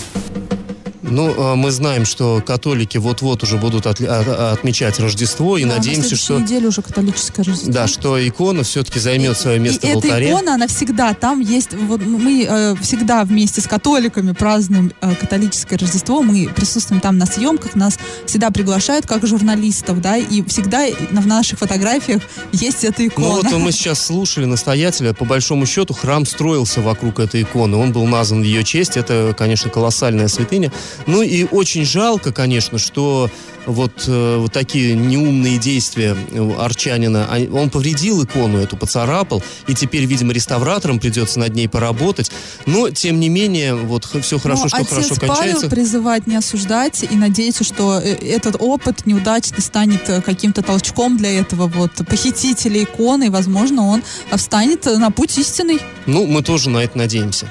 Ну, 1.12 1.54
э, 1.54 1.56
мы 1.56 1.72
знаем, 1.72 2.06
что 2.06 2.42
католики 2.46 2.98
вот-вот 2.98 3.44
уже 3.44 3.58
будут 3.58 3.86
отли- 3.86 4.08
а- 4.08 4.24
а- 4.26 4.52
отмечать 4.54 5.00
Рождество, 5.00 5.58
и 5.58 5.66
Да, 5.66 5.76
надеемся, 5.76 6.12
на 6.12 6.18
что... 6.18 6.40
неделе 6.40 6.68
уже 6.68 6.82
католическое 6.82 7.46
Рождество. 7.46 7.74
Да, 7.74 7.88
что 7.88 8.28
икона 8.28 8.64
все-таки 8.64 9.00
займет 9.00 9.38
свое 9.38 9.60
место 9.60 9.88
и 9.88 9.94
в 9.94 9.98
эта 9.98 10.08
алтаре. 10.08 10.32
икона, 10.32 10.54
она 10.56 10.68
всегда 10.68 11.14
там 11.14 11.40
есть. 11.40 11.74
Вот 11.74 12.02
мы 12.02 12.46
э, 12.50 12.76
всегда 12.82 13.24
вместе 13.24 13.62
с 13.62 13.68
католиками 13.68 14.32
празднуем 14.32 14.92
э, 15.02 15.16
католическое 15.16 15.78
Рождество. 15.78 16.22
Мы 16.22 16.50
присутствуем 16.56 17.02
там 17.02 17.18
на 17.18 17.26
съемках, 17.26 17.76
нас 17.76 18.00
всегда 18.26 18.50
приглашают 18.52 19.06
как 19.06 19.26
журналистов, 19.28 20.02
да, 20.02 20.18
и 20.18 20.44
всегда 20.44 20.86
на, 21.12 21.22
в 21.22 21.28
наших 21.28 21.60
фотографиях 21.60 22.22
есть 22.52 22.84
эта 22.84 23.06
икона. 23.06 23.28
Ну 23.28 23.42
вот 23.42 23.52
мы 23.60 23.72
сейчас 23.72 24.06
слушали 24.06 24.46
настоятеля, 24.46 25.14
по 25.14 25.26
большому 25.26 25.66
счету 25.66 25.94
храм 25.94 26.26
строился 26.26 26.82
вокруг 26.82 27.20
этой 27.20 27.42
иконы, 27.42 27.76
он 27.78 27.92
был 27.92 28.06
назван 28.06 28.42
в 28.42 28.46
ее 28.46 28.64
честь, 28.64 28.98
это, 28.98 29.36
конечно, 29.38 29.70
колоссальная 29.70 30.28
святыня. 30.28 30.72
Ну 31.08 31.22
и 31.22 31.44
очень 31.46 31.86
жалко, 31.86 32.32
конечно, 32.32 32.78
что 32.78 33.30
вот, 33.66 34.06
э, 34.08 34.38
вот 34.38 34.52
такие 34.52 34.96
неумные 34.96 35.58
действия 35.60 36.16
арчанина, 36.60 37.28
они- 37.32 37.48
он 37.50 37.70
повредил 37.70 38.24
икону 38.24 38.58
эту, 38.58 38.76
поцарапал, 38.78 39.44
и 39.68 39.76
теперь, 39.76 40.06
видимо, 40.06 40.34
реставраторам 40.34 41.00
придется 41.00 41.40
над 41.40 41.54
ней 41.54 41.68
поработать, 41.70 42.32
но, 42.66 42.90
тем 42.90 43.20
не 43.20 43.30
менее, 43.30 43.76
вот 43.76 44.06
все 44.22 44.40
хорошо, 44.40 44.64
Но 44.64 44.68
что 44.70 44.78
отец 44.78 44.90
хорошо 44.90 45.16
Павел 45.20 45.36
кончается. 45.36 45.70
призывает 45.70 46.26
не 46.28 46.36
осуждать 46.38 47.04
и 47.04 47.16
надеется, 47.16 47.64
что 47.64 48.00
э, 48.00 48.14
этот 48.16 48.56
опыт 48.60 49.06
неудачный 49.06 49.62
станет 49.62 50.10
э, 50.10 50.22
каким-то 50.22 50.64
толчком 50.64 51.18
для 51.18 51.32
этого 51.40 51.68
вот 51.68 51.92
похитителя 52.08 52.84
иконы, 52.84 53.26
и, 53.26 53.30
возможно, 53.30 53.86
он 53.88 54.02
встанет 54.36 54.86
на 54.86 55.12
путь 55.12 55.38
истинный. 55.38 55.80
Ну, 56.08 56.26
мы 56.26 56.42
тоже 56.42 56.70
на 56.72 56.80
это 56.80 56.98
надеемся. 56.98 57.48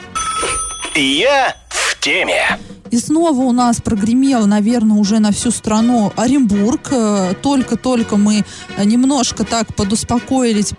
Я 0.97 1.57
в 1.69 1.99
теме. 2.01 2.59
И 2.91 2.99
снова 2.99 3.41
у 3.43 3.53
нас 3.53 3.81
прогремел, 3.81 4.47
наверное, 4.47 4.97
уже 4.97 5.19
на 5.21 5.31
всю 5.33 5.51
страну 5.51 6.13
Оренбург. 6.17 6.89
Э, 6.91 7.35
Только-только 7.41 8.17
мы 8.17 8.45
э, 8.77 8.85
немножко 8.85 9.45
так 9.45 9.75
подуспокоились 9.75 10.73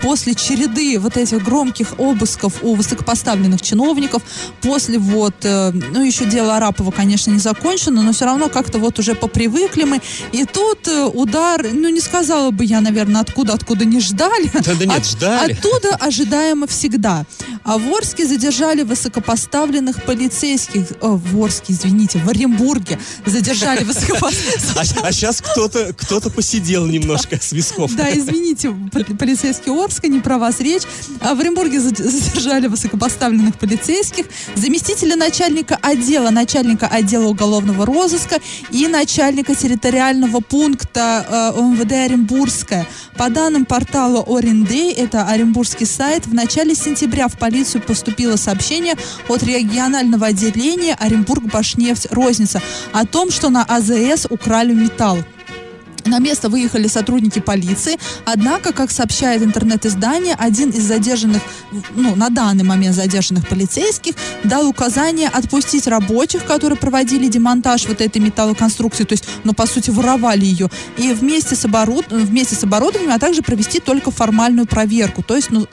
после 0.00 0.34
череды 0.34 0.98
вот 0.98 1.16
этих 1.16 1.42
громких 1.42 1.94
обысков 1.98 2.62
у 2.62 2.74
высокопоставленных 2.74 3.62
чиновников, 3.62 4.22
после 4.60 4.98
вот, 4.98 5.34
э, 5.42 5.70
ну, 5.72 6.02
еще 6.02 6.26
дело 6.26 6.56
Арапова, 6.56 6.90
конечно, 6.90 7.30
не 7.30 7.38
закончено, 7.38 8.02
но 8.02 8.12
все 8.12 8.24
равно 8.26 8.48
как-то 8.48 8.78
вот 8.78 8.98
уже 8.98 9.14
попривыкли 9.14 9.84
мы. 9.84 10.00
И 10.32 10.44
тут 10.44 10.86
э, 10.88 11.04
удар, 11.04 11.66
ну, 11.72 11.88
не 11.88 12.00
сказала 12.00 12.50
бы 12.50 12.64
я, 12.64 12.80
наверное, 12.80 13.22
откуда, 13.22 13.54
откуда 13.54 13.84
не 13.84 14.00
ждали. 14.00 14.50
Да, 14.52 14.74
да 14.78 14.84
нет, 14.86 14.98
От- 14.98 15.06
ждали. 15.06 15.52
Оттуда 15.52 15.96
ожидаемо 15.96 16.66
всегда. 16.66 17.24
А 17.64 17.78
в 17.78 17.90
Орске 17.94 18.26
задержали 18.26 18.82
высокопоставленных 18.82 20.02
полицейских. 20.04 20.86
О, 21.00 21.16
в 21.16 21.42
Орске, 21.42 21.53
извините, 21.68 22.18
в 22.18 22.28
Оренбурге 22.28 22.98
задержали 23.26 23.84
высокопоставленных. 23.84 24.54
А, 25.04 25.12
сейчас 25.12 25.40
кто-то 25.40 25.92
кто 25.92 26.20
посидел 26.20 26.86
немножко 26.86 27.38
с 27.40 27.52
висков. 27.52 27.94
Да, 27.94 28.10
извините, 28.10 28.70
полицейский 29.18 29.72
Орска, 29.72 30.08
не 30.08 30.20
про 30.20 30.38
вас 30.38 30.60
речь. 30.60 30.82
А 31.20 31.34
в 31.34 31.40
Оренбурге 31.40 31.80
зад- 31.80 31.98
задержали 31.98 32.66
высокопоставленных 32.66 33.58
полицейских, 33.58 34.26
заместителя 34.54 35.16
начальника 35.16 35.78
отдела, 35.82 36.30
начальника 36.30 36.86
отдела 36.86 37.28
уголовного 37.28 37.86
розыска 37.86 38.38
и 38.70 38.86
начальника 38.88 39.54
территориального 39.54 40.40
пункта 40.40 41.52
э, 41.56 41.60
МВД 41.60 41.92
Оренбургская. 41.92 42.86
По 43.16 43.30
данным 43.30 43.64
портала 43.64 44.24
Орендей, 44.26 44.92
это 44.92 45.26
оренбургский 45.28 45.86
сайт, 45.86 46.26
в 46.26 46.34
начале 46.34 46.74
сентября 46.74 47.28
в 47.28 47.38
полицию 47.38 47.82
поступило 47.82 48.36
сообщение 48.36 48.94
от 49.28 49.42
регионального 49.42 50.26
отделения 50.26 50.96
Оренбург-Башнефть 51.44 52.08
Розница 52.10 52.60
о 52.92 53.06
том, 53.06 53.30
что 53.30 53.50
на 53.50 53.64
АЗС 53.64 54.26
украли 54.30 54.72
металл. 54.72 55.18
На 56.06 56.18
место 56.18 56.50
выехали 56.50 56.86
сотрудники 56.86 57.38
полиции, 57.38 57.96
однако, 58.26 58.74
как 58.74 58.90
сообщает 58.90 59.42
интернет-издание, 59.42 60.34
один 60.34 60.68
из 60.68 60.82
задержанных, 60.82 61.40
ну, 61.94 62.14
на 62.14 62.28
данный 62.28 62.62
момент 62.62 62.94
задержанных 62.94 63.48
полицейских 63.48 64.14
дал 64.44 64.68
указание 64.68 65.28
отпустить 65.28 65.86
рабочих, 65.86 66.44
которые 66.44 66.78
проводили 66.78 67.26
демонтаж 67.28 67.88
вот 67.88 68.02
этой 68.02 68.18
металлоконструкции, 68.18 69.04
то 69.04 69.14
есть, 69.14 69.24
ну, 69.44 69.54
по 69.54 69.66
сути, 69.66 69.88
воровали 69.88 70.44
ее, 70.44 70.68
и 70.98 71.14
вместе 71.14 71.56
с, 71.56 71.64
оборуд... 71.64 72.04
вместе 72.10 72.54
с 72.54 72.64
оборудованием, 72.64 73.12
а 73.12 73.18
также 73.18 73.40
провести 73.40 73.80
только 73.80 74.10
формальную 74.10 74.66
проверку, 74.66 75.22
то 75.22 75.34
есть, 75.34 75.48
ну, 75.50 75.66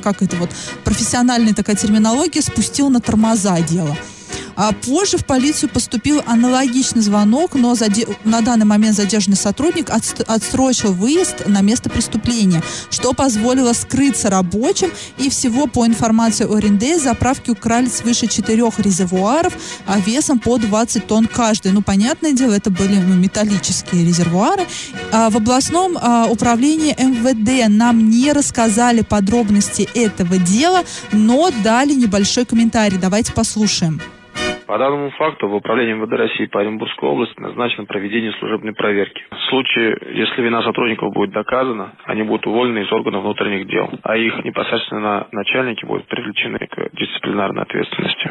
как 0.00 0.22
это 0.22 0.36
вот, 0.36 0.50
профессиональная 0.84 1.54
такая 1.54 1.74
терминология, 1.74 2.40
спустил 2.40 2.88
на 2.88 3.00
тормоза 3.00 3.58
дело. 3.60 3.96
А 4.56 4.72
позже 4.72 5.18
в 5.18 5.24
полицию 5.24 5.70
поступил 5.70 6.22
аналогичный 6.26 7.02
звонок, 7.02 7.54
но 7.54 7.74
заде... 7.74 8.06
на 8.24 8.40
данный 8.40 8.66
момент 8.66 8.96
задержанный 8.96 9.36
сотрудник 9.36 9.90
от... 9.90 10.02
отсрочил 10.28 10.92
выезд 10.92 11.46
на 11.46 11.60
место 11.60 11.90
преступления, 11.90 12.62
что 12.90 13.12
позволило 13.12 13.72
скрыться 13.72 14.30
рабочим. 14.30 14.90
И 15.18 15.30
всего 15.30 15.66
по 15.66 15.86
информации 15.86 16.44
о 16.44 16.60
РНД 16.60 17.00
заправки 17.02 17.50
украли 17.50 17.88
свыше 17.88 18.26
четырех 18.26 18.78
резервуаров 18.78 19.54
а 19.86 19.98
весом 19.98 20.38
по 20.38 20.58
20 20.58 21.06
тонн 21.06 21.26
каждый. 21.26 21.72
Ну, 21.72 21.82
понятное 21.82 22.32
дело, 22.32 22.54
это 22.54 22.70
были 22.70 22.96
ну, 22.96 23.14
металлические 23.14 24.04
резервуары. 24.04 24.66
А 25.10 25.30
в 25.30 25.36
областном 25.36 25.98
а, 26.00 26.26
управлении 26.26 26.94
МВД 26.98 27.68
нам 27.68 28.10
не 28.10 28.32
рассказали 28.32 29.02
подробности 29.02 29.88
этого 29.94 30.38
дела, 30.38 30.84
но 31.12 31.50
дали 31.62 31.94
небольшой 31.94 32.44
комментарий. 32.44 32.98
Давайте 32.98 33.32
послушаем. 33.32 34.00
По 34.72 34.78
данному 34.78 35.10
факту 35.10 35.48
в 35.48 35.54
управлении 35.54 35.92
МВД 35.92 36.12
России 36.12 36.46
по 36.46 36.62
Оренбургской 36.62 37.06
области 37.06 37.38
назначено 37.38 37.84
проведение 37.84 38.32
служебной 38.38 38.72
проверки. 38.72 39.22
В 39.30 39.50
случае, 39.50 39.98
если 40.14 40.40
вина 40.40 40.62
сотрудников 40.62 41.12
будет 41.12 41.30
доказана, 41.30 41.92
они 42.06 42.22
будут 42.22 42.46
уволены 42.46 42.78
из 42.78 42.90
органов 42.90 43.22
внутренних 43.22 43.68
дел, 43.68 43.90
а 44.02 44.16
их 44.16 44.42
непосредственно 44.46 45.26
начальники 45.30 45.84
будут 45.84 46.06
привлечены 46.06 46.58
к 46.58 46.88
дисциплинарной 46.96 47.64
ответственности. 47.64 48.30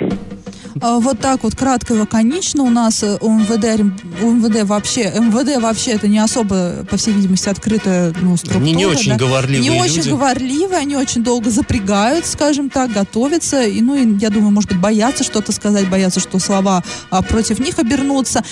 А, 0.81 0.99
вот 0.99 1.19
так 1.19 1.43
вот 1.43 1.53
кратко 1.53 1.93
и 1.93 1.99
лаконично 1.99 2.63
у 2.63 2.71
нас 2.71 3.03
э, 3.03 3.17
у 3.21 3.29
МВД, 3.29 3.77
у 4.23 4.31
МВД 4.31 4.67
вообще, 4.67 5.13
МВД 5.13 5.61
вообще 5.61 5.91
это 5.91 6.07
не 6.07 6.17
особо, 6.17 6.85
по 6.89 6.97
всей 6.97 7.13
видимости, 7.13 7.49
открытая 7.49 8.13
ну, 8.19 8.35
структура. 8.35 8.63
Не, 8.63 8.73
не 8.73 8.87
очень 8.87 9.11
да? 9.11 9.19
говорливые 9.19 9.69
Не 9.69 9.77
люди. 9.77 9.99
очень 9.99 10.09
говорливые, 10.09 10.79
они 10.79 10.95
очень 10.95 11.23
долго 11.23 11.51
запрягают, 11.51 12.25
скажем 12.25 12.69
так, 12.71 12.89
готовятся, 12.91 13.61
и, 13.61 13.79
ну, 13.81 13.95
и, 13.95 14.17
я 14.17 14.31
думаю, 14.31 14.51
может 14.51 14.71
быть, 14.71 14.81
боятся 14.81 15.23
что-то 15.23 15.51
сказать, 15.51 15.87
боятся, 15.87 16.19
что 16.19 16.30
слова 16.39 16.83
а, 17.09 17.21
против 17.21 17.59
них 17.59 17.79
обернутся. 17.79 18.43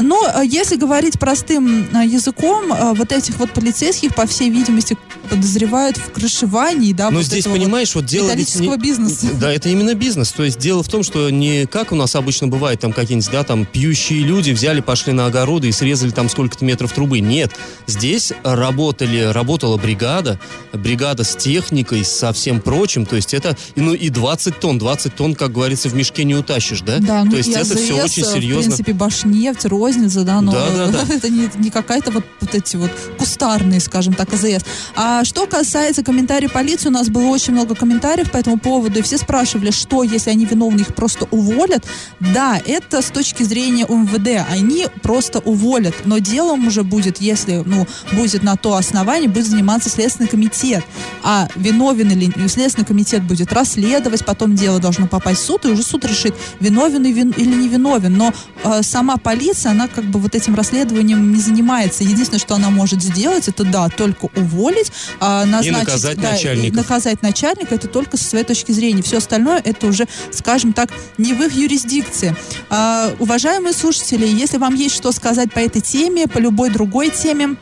Но 0.00 0.22
а, 0.26 0.42
если 0.42 0.76
говорить 0.76 1.18
простым 1.18 1.88
а, 1.92 2.04
языком, 2.04 2.72
вот 2.94 3.12
этих 3.12 3.38
вот 3.38 3.52
полицейских, 3.52 4.14
по 4.14 4.26
всей 4.26 4.50
видимости, 4.50 4.96
подозревают 5.28 5.96
в 5.96 6.10
крышевании, 6.10 6.92
да, 6.92 7.10
Но 7.10 7.18
вот 7.18 7.26
здесь, 7.26 7.44
понимаешь, 7.44 7.94
вот 7.94 8.04
дело 8.04 8.34
ведь 8.34 8.54
не- 8.56 8.76
бизнеса. 8.76 9.28
Да, 9.40 9.52
это 9.52 9.68
именно 9.68 9.94
бизнес. 9.94 10.32
То 10.32 10.42
есть 10.42 10.58
дело 10.58 10.82
в 10.82 10.88
том, 10.88 11.02
что 11.02 11.30
не 11.30 11.66
как 11.66 11.92
у 11.92 11.94
нас 11.94 12.16
обычно 12.16 12.48
бывает, 12.48 12.80
там 12.80 12.92
какие-нибудь, 12.92 13.30
да, 13.30 13.44
там 13.44 13.64
пьющие 13.64 14.20
люди 14.20 14.50
взяли, 14.50 14.80
пошли 14.80 15.12
на 15.12 15.26
огороды 15.26 15.68
и 15.68 15.72
срезали 15.72 16.10
там 16.10 16.28
сколько-то 16.28 16.64
метров 16.64 16.92
трубы. 16.92 17.20
Нет, 17.20 17.52
здесь 17.86 18.32
работали, 18.42 19.20
работала 19.32 19.76
бригада, 19.76 20.40
бригада 20.72 21.24
с 21.24 21.36
техникой, 21.36 22.04
со 22.04 22.32
всем 22.32 22.60
прочим. 22.60 23.06
То 23.06 23.16
есть 23.16 23.34
это, 23.34 23.56
ну 23.76 23.94
и 23.94 24.08
20 24.08 24.58
тонн, 24.58 24.78
20 24.78 25.14
тонн, 25.14 25.34
как 25.34 25.52
говорится, 25.52 25.88
в 25.88 25.94
мешке 25.94 26.24
не 26.24 26.34
утащишь, 26.34 26.80
да? 26.80 26.98
Да, 27.00 27.24
ну 27.24 27.30
То 27.32 27.36
есть 27.38 27.50
это 27.50 27.76
все 27.76 28.02
очень 28.02 28.24
В 28.24 28.26
серьезно. 28.26 28.62
принципе, 28.62 28.92
Башнефть, 28.92 29.64
Розница, 29.64 30.22
да, 30.22 30.40
но 30.40 30.52
Да, 30.52 30.70
да, 30.70 30.86
да. 30.88 31.14
это 31.14 31.28
не, 31.28 31.48
не 31.56 31.70
какая-то 31.70 32.10
вот, 32.10 32.24
вот 32.40 32.54
эти 32.54 32.76
вот 32.76 32.90
кустарные, 33.18 33.80
скажем 33.80 34.14
так, 34.14 34.32
АЗС. 34.32 34.64
А 34.94 35.24
что 35.24 35.46
касается 35.46 36.02
комментариев 36.02 36.52
полиции, 36.52 36.88
у 36.88 36.92
нас 36.92 37.08
было 37.08 37.26
очень 37.28 37.52
много 37.52 37.74
комментариев 37.74 38.30
по 38.30 38.36
этому 38.36 38.58
поводу, 38.58 38.98
и 38.98 39.02
все 39.02 39.18
спрашивали, 39.18 39.70
что, 39.70 40.02
если 40.02 40.30
они 40.30 40.44
виновны, 40.44 40.80
их 40.80 40.94
просто 40.94 41.26
уволят. 41.30 41.84
Да, 42.20 42.60
это 42.64 43.02
с 43.02 43.06
точки 43.10 43.42
зрения 43.42 43.86
УМВД, 43.86 44.46
они 44.50 44.86
просто 45.02 45.38
уволят, 45.40 45.94
но 46.04 46.18
делом 46.18 46.66
уже 46.66 46.82
будет, 46.82 47.20
если, 47.20 47.62
ну, 47.64 47.86
будет 48.12 48.42
на 48.42 48.56
то 48.56 48.74
основание, 48.74 49.28
будет 49.28 49.46
заниматься 49.46 49.88
Следственный 49.90 50.28
комитет. 50.28 50.84
А 51.22 51.48
виновен 51.56 52.10
или 52.10 52.48
Следственный 52.48 52.86
комитет 52.86 53.22
будет 53.22 53.52
расследовать, 53.52 54.24
потом 54.24 54.54
дело 54.54 54.78
должно 54.80 55.06
попасть 55.06 55.40
в 55.40 55.44
суд, 55.44 55.64
и 55.64 55.68
уже 55.68 55.82
суд 55.82 56.04
решит, 56.04 56.34
виновен 56.60 56.79
и 56.88 57.12
вин- 57.12 57.34
или 57.36 57.54
не 57.54 57.68
виновен. 57.68 58.16
Но 58.16 58.32
э, 58.64 58.82
сама 58.82 59.16
полиция, 59.16 59.72
она 59.72 59.88
как 59.88 60.04
бы 60.04 60.18
вот 60.18 60.34
этим 60.34 60.54
расследованием 60.54 61.32
не 61.32 61.40
занимается. 61.40 62.04
Единственное, 62.04 62.40
что 62.40 62.54
она 62.54 62.70
может 62.70 63.02
сделать, 63.02 63.48
это 63.48 63.64
да, 63.64 63.88
только 63.88 64.28
уволить, 64.36 64.92
а, 65.20 65.44
назначить, 65.44 65.78
наказать 65.78 66.20
да, 66.20 66.30
и 66.30 66.32
начальников. 66.32 66.76
наказать 66.76 67.22
начальника, 67.22 67.74
это 67.74 67.88
только 67.88 68.16
со 68.16 68.24
своей 68.24 68.44
точки 68.44 68.72
зрения. 68.72 69.02
Все 69.02 69.18
остальное 69.18 69.60
это 69.64 69.86
уже, 69.86 70.06
скажем 70.32 70.72
так, 70.72 70.90
не 71.18 71.34
в 71.34 71.42
их 71.42 71.52
юрисдикции. 71.52 72.36
А, 72.68 73.12
уважаемые 73.18 73.72
слушатели, 73.74 74.26
если 74.26 74.58
вам 74.58 74.74
есть 74.74 74.94
что 74.94 75.12
сказать 75.12 75.52
по 75.52 75.58
этой 75.58 75.80
теме, 75.80 76.26
по 76.26 76.38
любой 76.38 76.70
другой 76.70 77.10
теме, 77.10 77.56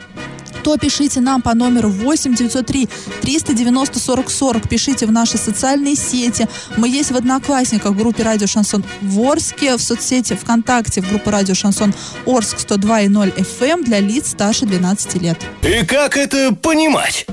то 0.63 0.77
пишите 0.77 1.21
нам 1.21 1.41
по 1.41 1.53
номеру 1.53 1.89
8 1.89 2.35
903 2.35 2.89
390 3.21 3.99
40 3.99 4.29
40. 4.29 4.69
Пишите 4.69 5.05
в 5.05 5.11
наши 5.11 5.37
социальные 5.37 5.95
сети. 5.95 6.47
Мы 6.77 6.89
есть 6.89 7.11
в 7.11 7.15
Одноклассниках 7.15 7.91
в 7.91 7.97
группе 7.97 8.23
Радио 8.23 8.47
Шансон 8.47 8.83
в 9.01 9.19
Орске, 9.21 9.77
в 9.77 9.81
соцсети 9.81 10.33
ВКонтакте 10.35 11.01
в 11.01 11.09
группе 11.09 11.29
Радио 11.29 11.55
Шансон 11.55 11.93
Орск 12.25 12.57
102.0 12.57 13.35
FM 13.35 13.83
для 13.83 13.99
лиц 13.99 14.29
старше 14.29 14.65
12 14.65 15.21
лет. 15.21 15.37
И 15.61 15.85
как 15.85 16.17
это 16.17 16.53
понимать? 16.53 17.25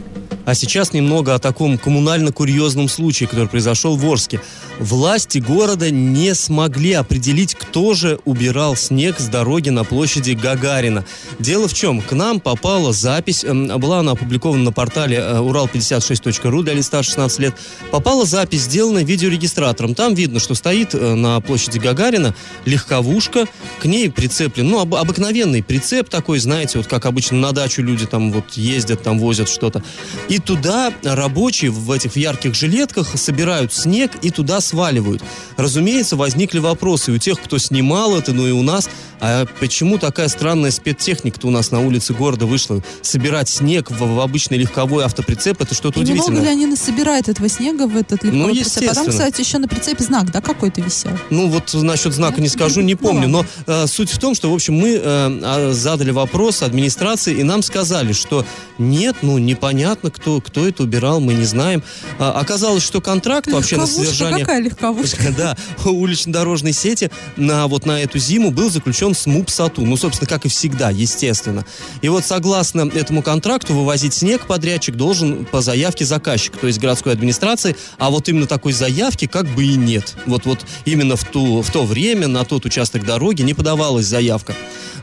А 0.47 0.55
сейчас 0.55 0.93
немного 0.93 1.35
о 1.35 1.41
таком 1.41 1.77
коммунально-курьезном 1.77 2.89
случае, 2.89 3.29
который 3.29 3.49
произошел 3.49 3.97
в 3.97 4.07
Орске. 4.07 4.41
Власти 4.79 5.39
города 5.39 5.91
не 5.91 6.37
смогли 6.37 6.93
определить, 6.93 7.57
кто 7.57 7.95
же 7.95 8.21
убирал 8.25 8.77
снег 8.77 9.19
с 9.19 9.27
дороги 9.27 9.71
на 9.71 9.83
площади 9.83 10.33
Гагарина. 10.33 11.05
Дело 11.41 11.67
в 11.67 11.75
чем? 11.75 12.01
К 12.01 12.13
нам 12.13 12.39
попала 12.39 12.93
запись, 12.93 13.43
эм, 13.43 13.67
была 13.81 13.99
она 13.99 14.13
опубликована 14.13 14.63
на 14.63 14.73
портале 14.73 15.17
э, 15.17 15.39
урал56.ру 15.39 16.63
для 16.63 16.75
лиц 16.75 16.87
старше 16.87 17.11
16 17.11 17.39
лет. 17.41 17.55
Попала 17.91 18.25
запись, 18.25 18.63
сделанная 18.63 19.03
видеорегистратором. 19.03 19.97
Там 19.97 20.15
видно, 20.15 20.39
что 20.39 20.55
стоит 20.55 20.95
э, 20.95 21.15
на 21.15 21.41
площади 21.41 21.79
Гагарина 21.79 22.37
легковушка, 22.67 23.47
к 23.81 23.85
ней 23.87 24.11
прицеплен, 24.11 24.69
ну, 24.69 24.79
об- 24.79 24.95
обыкновенный 24.95 25.65
прицеп 25.65 26.09
такой, 26.09 26.39
знаете, 26.39 26.79
вот 26.79 26.87
как 26.87 27.05
обычно 27.07 27.39
на 27.39 27.51
дачу 27.51 27.83
люди 27.83 28.07
там 28.07 28.31
вот 28.31 28.53
ездят, 28.53 29.03
там 29.03 29.19
возят 29.19 29.49
что-то. 29.49 29.83
И 30.29 30.36
туда 30.38 30.92
рабочие 31.03 31.70
в 31.70 31.90
этих 31.90 32.16
ярких 32.16 32.55
жилетках 32.55 33.16
собирают 33.16 33.72
снег 33.72 34.12
и 34.22 34.31
туда 34.31 34.61
сваливают. 34.61 35.22
Разумеется, 35.57 36.16
возникли 36.16 36.59
вопросы 36.59 37.12
и 37.12 37.14
у 37.14 37.18
тех, 37.18 37.40
кто 37.40 37.59
снимал 37.59 38.16
это, 38.16 38.33
ну 38.33 38.46
и 38.46 38.51
у 38.53 38.62
нас. 38.62 38.88
А 39.21 39.47
почему 39.61 39.99
такая 39.99 40.29
странная 40.29 40.71
спецтехника-то 40.71 41.47
у 41.47 41.51
нас 41.51 41.71
на 41.71 41.81
улице 41.81 42.13
города 42.13 42.47
вышла? 42.47 42.83
Собирать 43.03 43.49
снег 43.49 43.91
в, 43.91 43.99
в 43.99 44.21
обычный 44.21 44.59
легковой 44.59 45.05
автоприцеп, 45.05 45.61
это 45.61 45.75
что-то 45.75 46.01
И 46.01 46.03
много 46.03 46.15
ли 46.15 46.21
удивительное. 46.21 46.53
они 46.53 46.67
насобирают 46.67 47.29
этого 47.29 47.49
снега 47.49 47.87
в 47.87 47.97
этот 47.97 48.25
легковой 48.25 48.49
Ну, 48.49 48.55
прицеп? 48.55 48.91
А 48.91 48.95
там, 48.95 49.07
кстати, 49.09 49.41
еще 49.41 49.59
на 49.59 49.69
прицепе 49.69 50.05
знак, 50.05 50.31
да, 50.31 50.41
какой-то 50.41 50.81
висел? 50.81 51.11
Ну 51.31 51.49
вот 51.49 51.73
насчет 51.75 52.13
знака 52.13 52.41
не 52.41 52.49
скажу, 52.49 52.81
не 52.83 52.95
Ну, 52.95 52.99
помню. 52.99 53.29
Но 53.29 53.47
э, 53.67 53.87
суть 53.87 54.11
в 54.11 54.19
том, 54.19 54.35
что, 54.35 54.51
в 54.51 54.55
общем, 54.55 54.75
мы 54.75 54.95
э, 54.95 55.01
а, 55.03 55.71
задали 55.73 56.11
вопрос 56.11 56.63
администрации, 56.63 57.35
и 57.39 57.43
нам 57.43 57.63
сказали, 57.63 58.13
что 58.13 58.45
нет, 58.79 59.17
ну 59.23 59.39
непонятно, 59.39 60.11
кто, 60.11 60.41
кто 60.41 60.67
это 60.69 60.83
убирал, 60.83 61.21
мы 61.21 61.35
не 61.35 61.45
знаем. 61.45 61.83
А, 62.19 62.33
оказалось, 62.33 62.83
что 62.83 63.01
контракт 63.01 63.47
вообще 63.51 63.77
на 63.77 63.87
содержание... 63.87 64.45
какая 64.45 64.61
легковушка? 64.61 65.17
Да, 65.37 65.57
улично-дорожной 65.85 66.73
сети 66.73 67.11
на, 67.37 67.67
вот 67.67 67.85
на 67.85 68.01
эту 68.01 68.19
зиму 68.19 68.51
был 68.51 68.71
заключен 68.71 69.06
с 69.14 69.27
МУП 69.27 69.51
«Сату». 69.51 69.85
Ну, 69.85 69.97
собственно, 69.97 70.29
как 70.29 70.45
и 70.45 70.49
всегда, 70.49 70.90
естественно. 70.90 71.64
И 72.03 72.09
вот 72.09 72.25
согласно 72.25 72.90
этому 72.95 73.23
контракту 73.23 73.75
вывозить 73.75 74.14
снег 74.14 74.47
подрядчик 74.47 74.97
должен 74.97 75.45
по 75.45 75.61
заявке 75.61 76.05
заказчика, 76.05 76.59
то 76.59 76.66
есть 76.66 76.79
городской 76.79 77.12
администрации, 77.12 77.77
а 77.99 78.11
вот 78.11 78.29
именно 78.29 78.47
такой 78.47 78.73
заявки 78.73 79.27
как 79.27 79.47
бы 79.47 79.64
и 79.64 79.77
нет. 79.77 80.16
Вот, 80.27 80.47
вот 80.47 80.64
именно 80.85 81.16
в, 81.16 81.25
ту, 81.25 81.62
в 81.62 81.71
то 81.71 81.85
время 81.85 82.29
на 82.29 82.45
тот 82.45 82.64
участок 82.64 83.05
дороги 83.05 83.42
не 83.42 83.55
подавалась 83.55 84.07
заявка. 84.07 84.55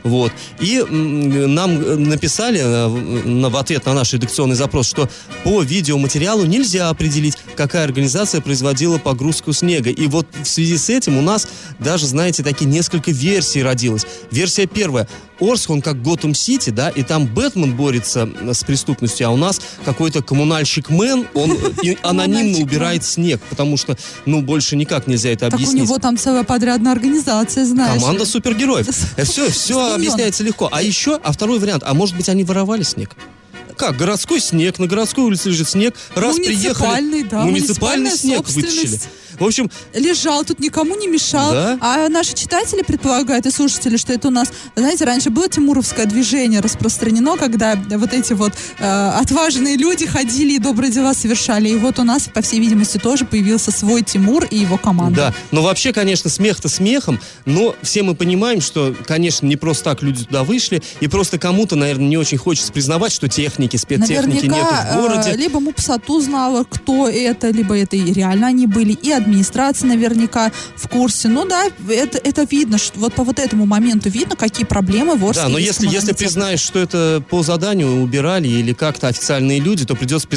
Вот. 0.04 0.32
И 0.60 0.84
нам 0.90 1.80
э, 1.80 1.96
написали 1.96 2.60
э, 2.62 3.48
в 3.48 3.56
ответ 3.56 3.86
на 3.86 3.94
наш 3.94 4.12
редакционный 4.12 4.54
запрос, 4.54 4.86
что 4.86 5.08
по 5.44 5.62
видеоматериалу 5.62 6.44
нельзя 6.44 6.90
определить, 6.90 7.38
какая 7.56 7.84
организация 7.84 8.42
производила 8.42 8.98
погрузку 8.98 9.54
снега. 9.54 9.88
И 9.88 10.06
вот 10.06 10.26
в 10.42 10.46
связи 10.46 10.76
с 10.76 10.90
этим 10.90 11.16
у 11.16 11.22
нас 11.22 11.48
даже, 11.78 12.06
знаете, 12.06 12.42
такие 12.42 12.66
несколько 12.66 13.12
версий 13.12 13.62
родилось. 13.62 13.93
Появилась. 13.94 14.06
Версия 14.30 14.66
первая. 14.66 15.08
Орск, 15.40 15.70
он 15.70 15.82
как 15.82 16.00
Готэм 16.00 16.34
Сити, 16.34 16.70
да, 16.70 16.90
и 16.90 17.02
там 17.02 17.26
Бэтмен 17.26 17.74
борется 17.74 18.28
с 18.52 18.62
преступностью, 18.62 19.26
а 19.26 19.30
у 19.30 19.36
нас 19.36 19.60
какой-то 19.84 20.22
коммунальщик 20.22 20.90
Мэн, 20.90 21.26
он 21.34 21.58
и 21.82 21.98
анонимно 22.02 22.58
убирает 22.58 23.04
снег, 23.04 23.40
потому 23.50 23.76
что, 23.76 23.96
ну, 24.26 24.42
больше 24.42 24.76
никак 24.76 25.06
нельзя 25.08 25.30
это 25.30 25.46
Так 25.50 25.54
у 25.54 25.56
объяснить. 25.56 25.82
него 25.82 25.98
там 25.98 26.16
целая 26.16 26.44
подрядная 26.44 26.92
организация, 26.92 27.64
знаешь. 27.64 28.00
Команда 28.00 28.26
супергероев. 28.26 28.86
Все, 28.88 29.50
все 29.50 29.74
Миллион. 29.74 29.94
объясняется 29.94 30.44
легко. 30.44 30.68
А 30.70 30.82
еще, 30.82 31.18
а 31.22 31.32
второй 31.32 31.58
вариант, 31.58 31.82
а 31.84 31.94
может 31.94 32.16
быть 32.16 32.28
они 32.28 32.44
воровали 32.44 32.82
снег? 32.84 33.10
Как? 33.76 33.96
Городской 33.96 34.40
снег, 34.40 34.78
на 34.78 34.86
городской 34.86 35.24
улице 35.24 35.50
лежит 35.50 35.68
снег. 35.68 35.94
Раз 36.14 36.36
приехали, 36.36 37.22
да, 37.22 37.42
муниципальный 37.42 38.10
снег 38.12 38.48
вытащили. 38.48 39.00
В 39.38 39.44
общем, 39.44 39.70
лежал, 39.94 40.44
тут 40.44 40.60
никому 40.60 40.96
не 40.96 41.06
мешал. 41.06 41.52
Да. 41.52 41.78
А 41.80 42.08
наши 42.08 42.34
читатели 42.34 42.82
предполагают 42.82 43.46
и 43.46 43.50
слушатели, 43.50 43.96
что 43.96 44.12
это 44.12 44.28
у 44.28 44.30
нас, 44.30 44.52
знаете, 44.76 45.04
раньше 45.04 45.30
было 45.30 45.48
тимуровское 45.48 46.06
движение 46.06 46.60
распространено, 46.60 47.36
когда 47.36 47.76
вот 47.90 48.12
эти 48.12 48.32
вот 48.32 48.52
э, 48.78 49.08
отважные 49.20 49.76
люди 49.76 50.06
ходили 50.06 50.54
и 50.54 50.58
добрые 50.58 50.90
дела 50.90 51.14
совершали. 51.14 51.68
И 51.68 51.76
вот 51.76 51.98
у 51.98 52.04
нас, 52.04 52.28
по 52.32 52.42
всей 52.42 52.60
видимости, 52.60 52.98
тоже 52.98 53.24
появился 53.24 53.70
свой 53.70 54.02
Тимур 54.02 54.44
и 54.44 54.58
его 54.58 54.76
команда. 54.78 55.16
Да, 55.16 55.34
но 55.50 55.62
вообще, 55.62 55.92
конечно, 55.92 56.30
смех-то 56.30 56.68
смехом, 56.68 57.20
но 57.44 57.74
все 57.82 58.02
мы 58.02 58.14
понимаем, 58.14 58.60
что, 58.60 58.94
конечно, 59.06 59.46
не 59.46 59.56
просто 59.56 59.84
так 59.84 60.02
люди 60.02 60.24
туда 60.24 60.44
вышли, 60.44 60.82
и 61.00 61.08
просто 61.08 61.38
кому-то, 61.38 61.76
наверное, 61.76 62.08
не 62.08 62.16
очень 62.16 62.38
хочется 62.38 62.72
признавать, 62.72 63.12
что 63.12 63.28
техники, 63.28 63.76
спецтехники 63.76 64.46
нету 64.46 64.66
в 64.66 64.94
городе. 64.96 65.30
э, 65.30 65.36
либо 65.36 65.60
МУПСАТУ 65.60 66.20
знала, 66.20 66.64
кто 66.68 67.08
это, 67.08 67.50
либо 67.50 67.76
это 67.76 67.96
и 67.96 68.12
реально 68.12 68.48
они 68.48 68.66
были, 68.66 68.92
и 68.92 69.10
администрация 69.24 69.88
наверняка 69.88 70.52
в 70.76 70.88
курсе. 70.88 71.28
Ну 71.28 71.46
да, 71.46 71.66
это, 71.88 72.18
это 72.18 72.46
видно, 72.50 72.78
что 72.78 72.98
вот 73.00 73.14
по 73.14 73.24
вот 73.24 73.38
этому 73.38 73.66
моменту 73.66 74.08
видно, 74.08 74.36
какие 74.36 74.66
проблемы 74.66 75.16
в 75.16 75.24
Орске 75.24 75.42
Да, 75.42 75.48
но 75.48 75.58
если, 75.58 75.86
если 75.86 76.12
коммунальной 76.12 76.14
признаешь, 76.14 76.60
что 76.60 76.78
это 76.78 77.22
по 77.28 77.42
заданию 77.42 78.02
убирали 78.02 78.48
или 78.48 78.72
как-то 78.72 79.08
официальные 79.08 79.60
люди, 79.60 79.84
то 79.84 79.94
придется 79.94 80.28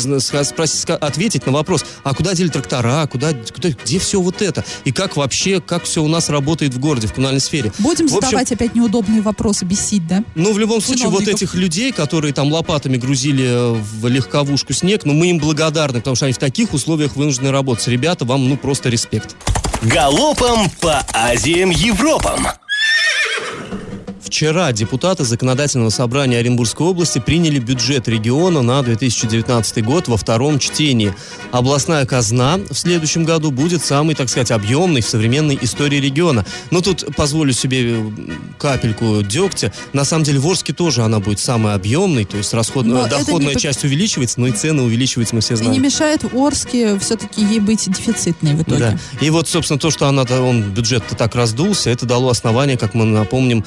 спросить, 0.43 0.89
ответить 0.89 1.45
на 1.45 1.51
вопрос, 1.51 1.85
а 2.03 2.13
куда 2.13 2.33
дели 2.33 2.49
трактора, 2.49 3.05
куда, 3.07 3.33
куда, 3.33 3.69
где 3.69 3.99
все 3.99 4.21
вот 4.21 4.41
это? 4.41 4.63
И 4.85 4.91
как 4.91 5.17
вообще, 5.17 5.61
как 5.61 5.83
все 5.83 6.03
у 6.03 6.07
нас 6.07 6.29
работает 6.29 6.73
в 6.73 6.79
городе, 6.79 7.07
в 7.07 7.13
коммунальной 7.13 7.41
сфере? 7.41 7.71
Будем 7.79 8.07
В 8.07 8.15
общем, 8.15 8.29
задавать 8.29 8.51
опять 8.51 8.75
неудобные 8.75 9.21
вопросы, 9.21 9.65
бесить, 9.65 10.07
да? 10.07 10.23
Ну, 10.35 10.53
в 10.53 10.59
любом 10.59 10.81
случае, 10.81 11.09
вот 11.09 11.27
этих 11.27 11.55
людей, 11.55 11.91
которые 11.91 12.33
там 12.33 12.51
лопатами 12.51 12.97
грузили 12.97 13.45
э, 13.45 13.73
в 13.73 14.07
легковушку 14.07 14.73
снег, 14.73 15.05
ну, 15.05 15.13
мы 15.13 15.29
им 15.29 15.39
благодарны, 15.39 15.99
потому 15.99 16.15
что 16.15 16.25
они 16.25 16.33
в 16.33 16.37
таких 16.37 16.73
условиях 16.73 17.15
вынуждены 17.15 17.51
работать. 17.51 17.87
Ребята, 17.87 18.25
вам, 18.25 18.47
ну, 18.47 18.57
просто 18.57 18.76
респект. 18.85 19.35
Галопом 19.81 20.69
по 20.81 21.05
Азиям 21.13 21.69
Европам. 21.69 22.47
Вчера 24.27 24.73
депутаты 24.73 25.23
Законодательного 25.23 25.89
собрания 25.89 26.39
Оренбургской 26.39 26.85
области 26.85 27.17
приняли 27.17 27.59
бюджет 27.59 28.09
региона 28.09 28.61
на 28.61 28.83
2019 28.83 29.85
год 29.85 30.09
во 30.09 30.17
втором 30.17 30.59
чтении. 30.59 31.13
Областная 31.53 32.05
казна 32.05 32.59
в 32.69 32.75
следующем 32.75 33.23
году 33.23 33.51
будет 33.51 33.85
самой, 33.85 34.15
так 34.15 34.27
сказать, 34.27 34.51
объемной 34.51 34.99
в 34.99 35.07
современной 35.07 35.57
истории 35.61 36.01
региона. 36.01 36.45
Но 36.71 36.81
тут 36.81 37.15
позволю 37.15 37.53
себе 37.53 37.93
э, 37.93 38.11
капельку 38.59 39.23
дегтя. 39.23 39.71
На 39.93 40.03
самом 40.03 40.25
деле 40.25 40.39
в 40.39 40.47
Орске 40.47 40.73
тоже 40.73 41.03
она 41.03 41.21
будет 41.21 41.39
самой 41.39 41.73
объемной, 41.73 42.25
то 42.25 42.35
есть 42.35 42.53
расход... 42.53 42.85
Но 42.85 43.07
доходная 43.07 43.55
не 43.55 43.61
часть 43.61 43.85
увеличивается, 43.85 44.41
но 44.41 44.47
и 44.47 44.51
цены 44.51 44.83
увеличиваются, 44.83 45.35
мы 45.35 45.41
все 45.41 45.53
И 45.53 45.57
знаем. 45.57 45.71
не 45.71 45.79
мешает 45.79 46.23
в 46.23 46.37
Орске 46.37 46.99
все-таки 46.99 47.45
ей 47.45 47.61
быть 47.61 47.89
дефицитной 47.89 48.55
в 48.55 48.63
итоге. 48.63 48.79
Да. 48.79 49.25
И 49.25 49.29
вот, 49.29 49.47
собственно, 49.47 49.79
то, 49.79 49.89
что 49.89 50.05
она, 50.07 50.23
он, 50.23 50.63
бюджет-то 50.63 51.15
так 51.15 51.33
раздулся, 51.33 51.91
это 51.91 52.05
дало 52.05 52.29
основание, 52.29 52.77
как 52.77 52.93
мы 52.93 53.05
напомним, 53.05 53.63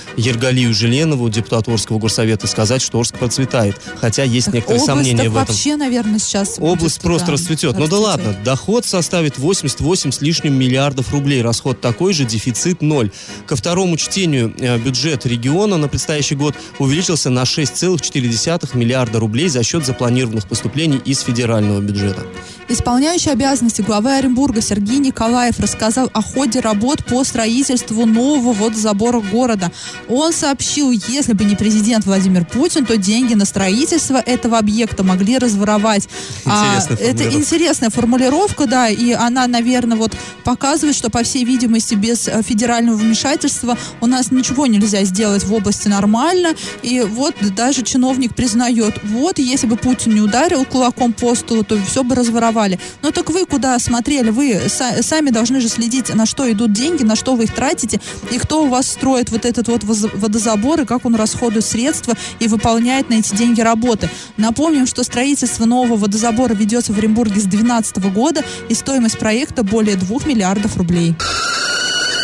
Ергалию 0.50 0.74
Желенову, 0.74 1.28
депутату 1.28 1.72
Орского 1.72 1.98
горсовета, 1.98 2.46
сказать, 2.46 2.82
что 2.82 2.98
Орск 2.98 3.16
процветает. 3.18 3.76
Хотя 4.00 4.24
есть 4.24 4.46
Так 4.46 4.54
некоторые 4.54 4.84
сомнения 4.84 5.28
в 5.28 5.36
этом. 5.36 5.46
вообще, 5.46 5.76
наверное, 5.76 6.18
сейчас 6.18 6.56
Область 6.58 6.96
будет, 6.96 7.02
просто 7.02 7.26
да, 7.28 7.32
расцветет. 7.34 7.78
Ну 7.78 7.86
да 7.86 7.96
расцветет. 7.96 8.04
ладно, 8.04 8.36
доход 8.44 8.84
составит 8.84 9.38
88 9.38 10.10
с 10.10 10.20
лишним 10.20 10.54
миллиардов 10.54 11.12
рублей. 11.12 11.42
Расход 11.42 11.80
такой 11.80 12.12
же, 12.14 12.24
дефицит 12.24 12.82
ноль. 12.82 13.10
Ко 13.46 13.54
второму 13.54 13.96
чтению 13.96 14.52
э, 14.58 14.78
бюджет 14.78 15.24
региона 15.24 15.76
на 15.76 15.88
предстоящий 15.88 16.34
год 16.34 16.56
увеличился 16.78 17.30
на 17.30 17.42
6,4 17.42 18.76
миллиарда 18.76 19.20
рублей 19.20 19.48
за 19.48 19.62
счет 19.62 19.86
запланированных 19.86 20.48
поступлений 20.48 21.00
из 21.04 21.20
федерального 21.20 21.80
бюджета. 21.80 22.22
Исполняющий 22.68 23.30
обязанности 23.30 23.82
главы 23.82 24.12
Оренбурга 24.12 24.60
Сергей 24.60 24.98
Николаев 24.98 25.58
рассказал 25.58 26.08
о 26.12 26.22
ходе 26.22 26.60
работ 26.60 27.04
по 27.04 27.24
строительству 27.24 28.06
нового 28.06 28.52
водозабора 28.52 29.20
города. 29.20 29.72
Он 30.08 30.32
сообщил, 30.40 30.90
если 30.90 31.35
бы 31.35 31.44
не 31.44 31.55
президент 31.55 32.07
Владимир 32.07 32.44
Путин, 32.44 32.87
то 32.87 32.96
деньги 32.96 33.35
на 33.35 33.44
строительство 33.44 34.16
этого 34.16 34.59
объекта 34.59 35.05
могли 35.05 35.38
разворовать. 35.38 36.09
А, 36.46 36.76
Интересная 36.76 36.96
это 36.96 37.07
формулировка. 37.18 37.38
интересная 37.38 37.90
формулировка, 37.90 38.66
да, 38.66 38.88
и 38.88 39.12
она, 39.12 39.46
наверное, 39.46 39.96
вот 39.98 40.12
показывает, 40.44 40.96
что, 40.96 41.11
по 41.11 41.22
всей 41.22 41.44
видимости, 41.44 41.94
без 41.94 42.26
э, 42.29 42.42
федерального 42.42 42.96
вмешательства 42.96 43.76
у 44.00 44.07
нас 44.07 44.31
ничего 44.31 44.66
нельзя 44.66 45.05
сделать 45.05 45.44
в 45.44 45.53
области 45.53 45.88
нормально. 45.88 46.55
И 46.83 47.00
вот 47.00 47.35
даже 47.55 47.83
чиновник 47.83 48.35
признает, 48.35 48.94
вот, 49.05 49.38
если 49.38 49.66
бы 49.66 49.76
Путин 49.76 50.14
не 50.14 50.20
ударил 50.20 50.64
кулаком 50.64 51.12
по 51.12 51.35
столу, 51.35 51.62
то 51.64 51.79
все 51.87 52.03
бы 52.03 52.14
разворовали. 52.14 52.81
Ну 53.03 53.11
так 53.12 53.29
вы 53.31 53.44
куда 53.44 53.79
смотрели? 53.79 54.31
Вы 54.31 54.53
са- 54.68 55.03
сами 55.03 55.31
должны 55.31 55.61
же 55.61 55.68
следить, 55.68 56.14
на 56.14 56.24
что 56.26 56.50
идут 56.50 56.72
деньги, 56.72 57.03
на 57.05 57.16
что 57.16 57.35
вы 57.35 57.44
их 57.44 57.55
тратите, 57.55 58.00
и 58.33 58.38
кто 58.38 58.64
у 58.64 58.68
вас 58.68 58.88
строит 58.88 59.31
вот 59.31 59.44
этот 59.44 59.68
вот 59.68 59.85
воз- 59.85 60.07
водозабор, 60.30 60.82
и 60.82 60.84
как 60.84 61.04
он 61.04 61.16
расходует 61.16 61.64
средства 61.64 62.14
и 62.38 62.46
выполняет 62.46 63.10
на 63.10 63.14
эти 63.14 63.34
деньги 63.34 63.60
работы. 63.60 64.08
Напомним, 64.36 64.86
что 64.86 65.02
строительство 65.02 65.64
нового 65.64 65.96
водозабора 65.96 66.54
ведется 66.54 66.92
в 66.92 66.98
Оренбурге 66.98 67.40
с 67.40 67.44
2012 67.44 68.12
года, 68.12 68.42
и 68.68 68.74
стоимость 68.74 69.18
проекта 69.18 69.64
более 69.64 69.96
2 69.96 70.18
миллиардов 70.26 70.76
рублей. 70.76 71.14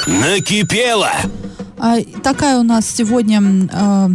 Накипело. 0.06 1.10
А, 1.78 1.96
такая 2.22 2.58
у 2.58 2.62
нас 2.62 2.88
сегодня 2.88 3.42
э, 3.70 4.08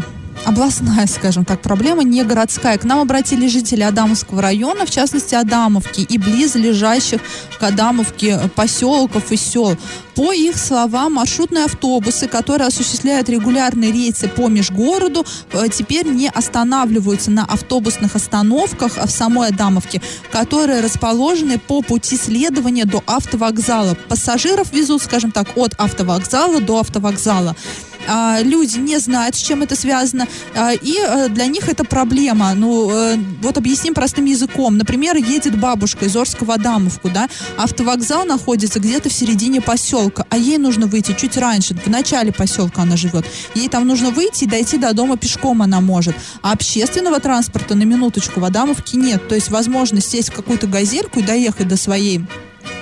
областная, 0.45 1.07
скажем 1.07 1.45
так, 1.45 1.61
проблема, 1.61 2.03
не 2.03 2.23
городская. 2.23 2.77
К 2.77 2.83
нам 2.83 2.99
обратились 2.99 3.51
жители 3.51 3.81
Адамовского 3.81 4.41
района, 4.41 4.85
в 4.85 4.91
частности 4.91 5.35
Адамовки 5.35 6.01
и 6.01 6.17
близлежащих 6.17 7.21
к 7.59 7.63
Адамовке 7.63 8.39
поселков 8.55 9.31
и 9.31 9.37
сел. 9.37 9.77
По 10.15 10.33
их 10.33 10.57
словам, 10.57 11.13
маршрутные 11.13 11.65
автобусы, 11.65 12.27
которые 12.27 12.67
осуществляют 12.67 13.29
регулярные 13.29 13.91
рейсы 13.91 14.27
по 14.27 14.47
межгороду, 14.47 15.25
э, 15.53 15.67
теперь 15.71 16.05
не 16.07 16.29
останавливаются 16.29 17.31
на 17.31 17.45
автобусных 17.45 18.15
остановках 18.15 18.93
а 18.97 19.07
в 19.07 19.11
самой 19.11 19.49
Адамовке, 19.49 20.01
которые 20.31 20.81
расположены 20.81 21.59
по 21.59 21.81
пути 21.81 22.17
следования 22.17 22.85
до 22.85 23.03
автовокзала. 23.07 23.95
Пассажиров 24.09 24.73
везут, 24.73 25.01
скажем 25.01 25.31
так, 25.31 25.47
от 25.55 25.73
автовокзала 25.77 26.59
до 26.59 26.79
автовокзала. 26.79 27.55
А, 28.07 28.39
люди 28.41 28.77
не 28.77 28.99
знают, 28.99 29.35
с 29.35 29.39
чем 29.39 29.61
это 29.61 29.75
связано, 29.75 30.27
а, 30.55 30.73
и 30.73 30.97
э, 30.97 31.29
для 31.29 31.45
них 31.47 31.69
это 31.69 31.83
проблема. 31.83 32.53
Ну, 32.53 32.89
э, 32.91 33.17
вот 33.41 33.57
объясним 33.57 33.93
простым 33.93 34.25
языком. 34.25 34.77
Например, 34.77 35.15
едет 35.15 35.59
бабушка 35.59 36.05
из 36.05 36.15
Орска 36.15 36.43
в 36.45 36.51
Адамовку, 36.51 37.09
да, 37.09 37.29
автовокзал 37.57 38.25
находится 38.25 38.79
где-то 38.79 39.09
в 39.09 39.13
середине 39.13 39.61
поселка, 39.61 40.25
а 40.29 40.37
ей 40.37 40.57
нужно 40.57 40.87
выйти 40.87 41.13
чуть 41.13 41.37
раньше, 41.37 41.75
в 41.75 41.87
начале 41.87 42.31
поселка 42.31 42.83
она 42.83 42.97
живет. 42.97 43.25
Ей 43.55 43.69
там 43.69 43.87
нужно 43.87 44.09
выйти 44.09 44.45
и 44.45 44.47
дойти 44.47 44.77
до 44.77 44.93
дома 44.93 45.17
пешком 45.17 45.61
она 45.61 45.81
может. 45.81 46.15
А 46.41 46.51
общественного 46.51 47.19
транспорта 47.19 47.75
на 47.75 47.83
минуточку 47.83 48.39
в 48.39 48.45
Адамовке 48.45 48.97
нет. 48.97 49.27
То 49.27 49.35
есть 49.35 49.49
возможность 49.49 50.09
сесть 50.09 50.29
в 50.29 50.33
какую-то 50.33 50.67
газельку 50.67 51.19
и 51.19 51.23
доехать 51.23 51.67
до 51.67 51.77
своей 51.77 52.21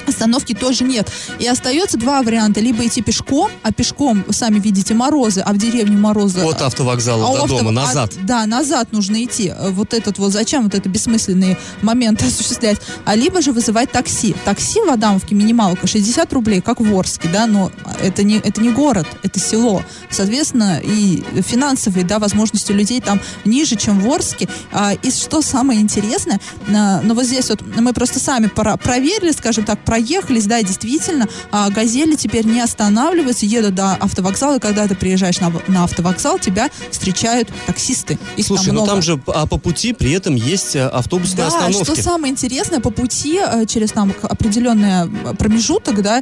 остановки 0.10 0.54
тоже 0.54 0.84
нет. 0.84 1.12
И 1.40 1.48
остается 1.48 1.98
два 1.98 2.22
варианта. 2.22 2.60
Либо 2.60 2.86
идти 2.86 3.02
пешком, 3.02 3.50
а 3.64 3.72
пешком, 3.72 4.24
сами 4.32 4.60
видите, 4.60 4.94
морозы, 4.94 5.42
а 5.42 5.54
в 5.54 5.58
деревне 5.58 5.98
морозы... 5.98 6.42
От 6.42 6.62
автовокзала 6.62 7.26
а 7.30 7.34
до 7.38 7.44
авто- 7.44 7.58
дома, 7.60 7.70
а- 7.70 7.86
назад. 7.86 8.14
да, 8.24 8.46
назад 8.46 8.92
нужно 8.92 9.24
идти. 9.24 9.54
Вот 9.70 9.94
этот 9.94 10.18
вот, 10.20 10.32
зачем 10.32 10.64
вот 10.64 10.76
это 10.76 10.90
бессмысленные 10.90 11.58
моменты 11.82 12.26
осуществлять? 12.28 12.80
А 13.06 13.16
либо 13.16 13.42
же 13.42 13.52
вызывать 13.52 13.92
такси. 13.92 14.36
Такси 14.46 14.80
в 14.82 14.90
Адамовке 14.90 15.36
минималка 15.36 15.88
60 15.88 16.32
рублей, 16.34 16.62
как 16.62 16.80
в 16.82 16.98
Орске, 16.98 17.30
да, 17.32 17.46
но 17.48 17.72
это 18.02 18.24
не, 18.24 18.38
это 18.38 18.62
не 18.62 18.72
город, 18.72 19.08
это 19.24 19.40
село. 19.40 19.84
Соответственно, 20.10 20.80
и 20.84 21.24
финансовые, 21.42 22.04
да, 22.06 22.20
возможности 22.20 22.72
людей 22.72 23.00
там 23.02 23.20
ниже, 23.46 23.76
чем 23.76 24.00
в 24.00 24.12
Орске. 24.12 24.48
А, 24.72 24.94
и 24.94 25.12
что 25.12 25.42
самое 25.42 25.80
интересное, 25.82 26.40
а, 26.74 27.02
ну 27.04 27.14
вот 27.14 27.26
здесь 27.26 27.50
вот 27.50 27.62
мы 27.78 27.94
просто 27.94 28.20
сами 28.20 28.48
пора- 28.48 28.78
проверили, 28.78 29.32
скажем 29.32 29.64
так, 29.66 29.84
проект 29.86 29.99
поехались, 30.00 30.46
да, 30.46 30.62
действительно, 30.64 31.28
а, 31.52 31.70
газели 31.70 32.16
теперь 32.16 32.46
не 32.46 32.62
останавливаются, 32.62 33.46
едут 33.46 33.76
до 33.76 33.94
автовокзала, 33.96 34.56
и 34.56 34.60
когда 34.60 34.88
ты 34.88 34.96
приезжаешь 34.96 35.40
на, 35.42 35.52
на 35.68 35.84
автовокзал, 35.84 36.40
тебя 36.40 36.70
встречают 36.90 37.50
таксисты. 37.68 38.18
Их 38.38 38.46
Слушай, 38.46 38.68
там 38.68 38.76
ну 38.76 38.82
много. 38.84 38.92
там 38.94 39.02
же 39.02 39.22
а 39.28 39.46
по 39.46 39.58
пути 39.58 39.92
при 39.92 40.12
этом 40.12 40.36
есть 40.36 40.76
э, 40.76 40.88
автобусные 40.88 41.38
Да, 41.38 41.48
остановки. 41.48 41.84
что 41.84 42.02
самое 42.02 42.32
интересное, 42.32 42.80
по 42.80 42.92
пути 42.92 43.42
э, 43.46 43.66
через 43.66 43.92
там 43.92 44.14
определенный 44.22 45.10
э, 45.10 45.34
промежуток, 45.36 46.02
да, 46.02 46.22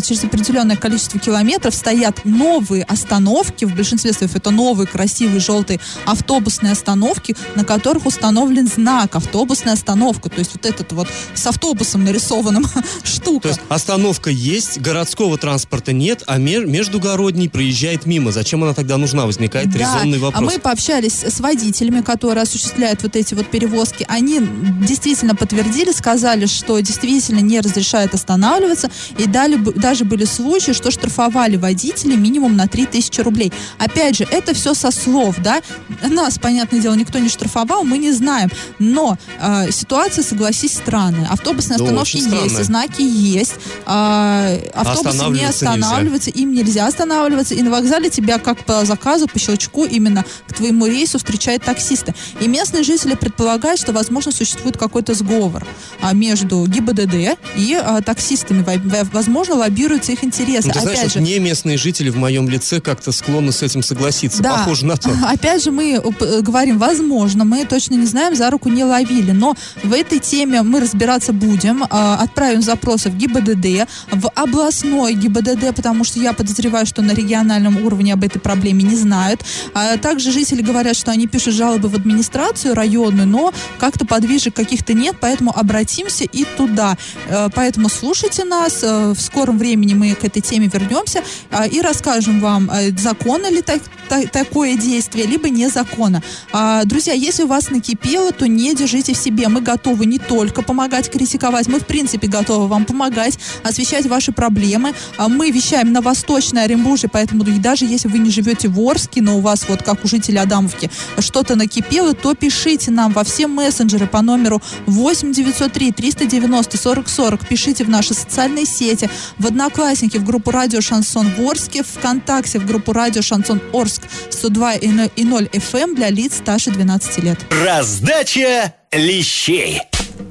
через 0.00 0.24
определенное 0.24 0.76
количество 0.76 1.20
километров 1.20 1.74
стоят 1.74 2.24
новые 2.24 2.84
остановки, 2.84 3.66
в 3.66 3.74
большинстве 3.74 4.12
своих 4.12 4.34
это 4.34 4.50
новые 4.50 4.86
красивые 4.86 5.40
желтые 5.40 5.78
автобусные 6.06 6.72
остановки, 6.72 7.36
на 7.54 7.64
которых 7.64 8.06
установлен 8.06 8.66
знак 8.66 9.14
автобусная 9.14 9.74
остановка, 9.74 10.30
то 10.30 10.38
есть 10.38 10.52
вот 10.54 10.64
этот 10.64 10.92
вот 10.92 11.08
с 11.34 11.46
автобусом 11.46 12.04
нарисованным 12.04 12.64
штука. 13.10 13.42
То 13.42 13.48
есть 13.48 13.60
остановка 13.68 14.30
есть, 14.30 14.80
городского 14.80 15.36
транспорта 15.38 15.92
нет, 15.92 16.22
а 16.26 16.38
ме- 16.38 16.64
междугородний 16.64 17.48
проезжает 17.48 18.06
мимо. 18.06 18.32
Зачем 18.32 18.62
она 18.64 18.74
тогда 18.74 18.96
нужна? 18.96 19.26
Возникает 19.26 19.74
резонный 19.74 20.18
а 20.18 20.22
вопрос. 20.22 20.52
мы 20.54 20.58
пообщались 20.58 21.22
с 21.24 21.40
водителями, 21.40 22.00
которые 22.00 22.42
осуществляют 22.42 23.02
вот 23.02 23.16
эти 23.16 23.34
вот 23.34 23.46
перевозки. 23.48 24.04
Они 24.08 24.40
действительно 24.86 25.34
подтвердили, 25.34 25.92
сказали, 25.92 26.46
что 26.46 26.78
действительно 26.80 27.40
не 27.40 27.60
разрешают 27.60 28.14
останавливаться. 28.14 28.90
И 29.18 29.26
дали, 29.26 29.56
даже 29.56 30.04
были 30.04 30.24
случаи, 30.24 30.72
что 30.72 30.90
штрафовали 30.90 31.56
водителей 31.56 32.16
минимум 32.16 32.56
на 32.56 32.66
3000 32.66 33.20
рублей. 33.20 33.52
Опять 33.78 34.16
же, 34.16 34.26
это 34.30 34.54
все 34.54 34.74
со 34.74 34.90
слов, 34.90 35.36
да. 35.38 35.60
Нас, 36.02 36.38
понятное 36.38 36.80
дело, 36.80 36.94
никто 36.94 37.18
не 37.18 37.28
штрафовал, 37.28 37.84
мы 37.84 37.98
не 37.98 38.12
знаем. 38.12 38.50
Но 38.78 39.18
э, 39.40 39.70
ситуация, 39.70 40.22
согласись, 40.24 40.72
странная. 40.74 41.28
Автобусные 41.28 41.78
Да, 41.78 41.84
остановки 41.84 42.16
очень 42.16 42.22
странная. 42.22 42.44
есть, 42.48 42.64
знаки 42.64 42.89
есть. 42.98 43.54
а, 43.86 44.56
автобусы 44.74 45.02
не 45.30 45.44
Останавливаться 45.44 45.64
нельзя. 45.66 45.72
останавливаются, 45.86 46.30
им 46.30 46.52
нельзя 46.52 46.86
останавливаться. 46.86 47.54
И 47.54 47.62
на 47.62 47.70
вокзале 47.70 48.10
тебя 48.10 48.38
как 48.38 48.64
по 48.64 48.84
заказу, 48.84 49.26
по 49.28 49.38
щелчку 49.38 49.84
именно 49.84 50.24
к 50.48 50.54
твоему 50.54 50.86
рейсу 50.86 51.18
встречают 51.18 51.62
таксисты. 51.64 52.14
И 52.40 52.48
местные 52.48 52.82
жители 52.82 53.14
предполагают, 53.14 53.80
что, 53.80 53.92
возможно, 53.92 54.32
существует 54.32 54.76
какой-то 54.76 55.14
сговор 55.14 55.66
а, 56.00 56.12
между 56.14 56.66
ГИБДД 56.66 57.38
и 57.56 57.74
а, 57.80 58.00
таксистами. 58.02 58.62
Во- 58.62 58.78
во- 59.04 59.10
Возможно, 59.12 59.54
лоббируются 59.56 60.12
их 60.12 60.24
интересы. 60.24 60.68
Ну, 60.68 60.72
ты 60.72 60.80
знаешь, 60.80 60.98
Опять 60.98 61.12
же, 61.12 61.20
не 61.20 61.38
местные 61.38 61.76
жители 61.76 62.10
в 62.10 62.16
моем 62.16 62.48
лице 62.48 62.80
как-то 62.80 63.12
склонны 63.12 63.52
с 63.52 63.62
этим 63.62 63.82
согласиться. 63.82 64.42
Да. 64.42 64.58
Похоже 64.58 64.86
на 64.86 64.96
то. 64.96 65.10
Опять 65.28 65.62
же, 65.64 65.70
мы 65.70 66.00
э, 66.02 66.40
говорим, 66.40 66.78
возможно, 66.78 67.44
мы 67.44 67.64
точно 67.64 67.94
не 67.94 68.06
знаем, 68.06 68.34
за 68.34 68.48
руку 68.50 68.68
не 68.68 68.84
ловили, 68.84 69.32
но 69.32 69.54
в 69.82 69.92
этой 69.92 70.18
теме 70.20 70.62
мы 70.62 70.80
разбираться 70.80 71.32
будем, 71.32 71.82
э, 71.82 71.86
отправим 71.90 72.62
запросы 72.62 72.79
в 72.84 73.16
ГИБДД, 73.16 73.88
в 74.12 74.28
областной 74.34 75.14
ГИБДД, 75.14 75.74
потому 75.74 76.04
что 76.04 76.20
я 76.20 76.32
подозреваю, 76.32 76.86
что 76.86 77.02
на 77.02 77.12
региональном 77.12 77.84
уровне 77.84 78.12
об 78.14 78.24
этой 78.24 78.38
проблеме 78.40 78.82
не 78.82 78.96
знают. 78.96 79.44
А 79.74 79.96
также 79.96 80.32
жители 80.32 80.62
говорят, 80.62 80.96
что 80.96 81.10
они 81.10 81.26
пишут 81.26 81.54
жалобы 81.54 81.88
в 81.88 81.94
администрацию 81.94 82.74
районную, 82.74 83.26
но 83.28 83.52
как-то 83.78 84.04
подвижек 84.06 84.54
каких-то 84.54 84.94
нет, 84.94 85.16
поэтому 85.20 85.56
обратимся 85.56 86.24
и 86.24 86.44
туда. 86.56 86.96
Э, 87.28 87.48
Поэтому 87.54 87.88
слушайте 87.88 88.44
нас, 88.44 88.80
э, 88.82 89.12
в 89.12 89.20
скором 89.20 89.58
времени 89.58 89.94
мы 89.94 90.14
к 90.14 90.24
этой 90.24 90.40
теме 90.40 90.70
вернемся 90.72 91.22
э, 91.50 91.68
и 91.68 91.80
расскажем 91.80 92.40
вам, 92.40 92.70
законно 92.96 93.50
ли 93.50 93.62
так- 93.62 93.82
та- 94.10 94.26
такое 94.26 94.76
действие, 94.76 95.26
либо 95.26 95.48
незаконно. 95.48 96.22
А, 96.52 96.84
Друзья, 96.84 97.12
если 97.12 97.44
у 97.44 97.46
вас 97.46 97.70
накипело, 97.70 98.32
то 98.32 98.48
не 98.48 98.74
держите 98.74 99.14
в 99.14 99.16
себе. 99.16 99.48
Мы 99.48 99.60
готовы 99.60 100.04
не 100.06 100.18
только 100.18 100.62
помогать 100.62 101.10
критиковать, 101.10 101.68
мы 101.68 101.78
в 101.78 101.86
принципе 101.86 102.26
готовы 102.26 102.66
вам 102.66 102.84
помогать, 102.84 103.38
освещать 103.62 104.06
ваши 104.06 104.32
проблемы. 104.32 104.92
А 105.16 105.28
Мы 105.28 105.50
вещаем 105.52 105.92
на 105.92 106.00
Восточной 106.00 106.64
Оренбурге, 106.64 107.08
поэтому 107.08 107.44
даже 107.44 107.84
если 107.84 108.08
вы 108.08 108.18
не 108.18 108.30
живете 108.30 108.68
в 108.68 108.80
Орске, 108.80 109.22
но 109.22 109.38
у 109.38 109.40
вас 109.40 109.66
вот 109.68 109.82
как 109.82 110.04
у 110.04 110.08
жителей 110.08 110.38
Адамовки 110.38 110.90
что-то 111.20 111.54
накипело, 111.54 112.14
то 112.14 112.34
пишите 112.34 112.90
нам 112.90 113.12
во 113.12 113.22
все 113.22 113.46
мессенджеры 113.46 114.06
по 114.06 114.20
номеру 114.22 114.60
8 114.86 115.32
903 115.32 115.92
390 115.92 116.76
40 116.76 117.08
40. 117.08 117.48
Пишите 117.48 117.84
в 117.84 117.88
наши 117.88 118.14
социальные 118.14 118.66
сети, 118.66 119.08
в 119.38 119.46
Одноклассники, 119.46 120.18
в 120.18 120.24
группу 120.24 120.50
Радио 120.50 120.80
Шансон 120.80 121.28
в 121.38 121.40
Орске, 121.48 121.82
ВКонтакте, 121.84 122.58
в 122.58 122.66
группу 122.66 122.92
Радио 122.92 123.22
Шансон 123.22 123.60
Орск 123.72 123.99
102 124.30 124.74
и 124.74 125.24
0 125.24 125.48
FM 125.52 125.94
для 125.94 126.10
лиц 126.10 126.38
старше 126.38 126.70
12 126.70 127.18
лет. 127.24 127.38
Раздача 127.50 128.74
лещей. 128.92 129.80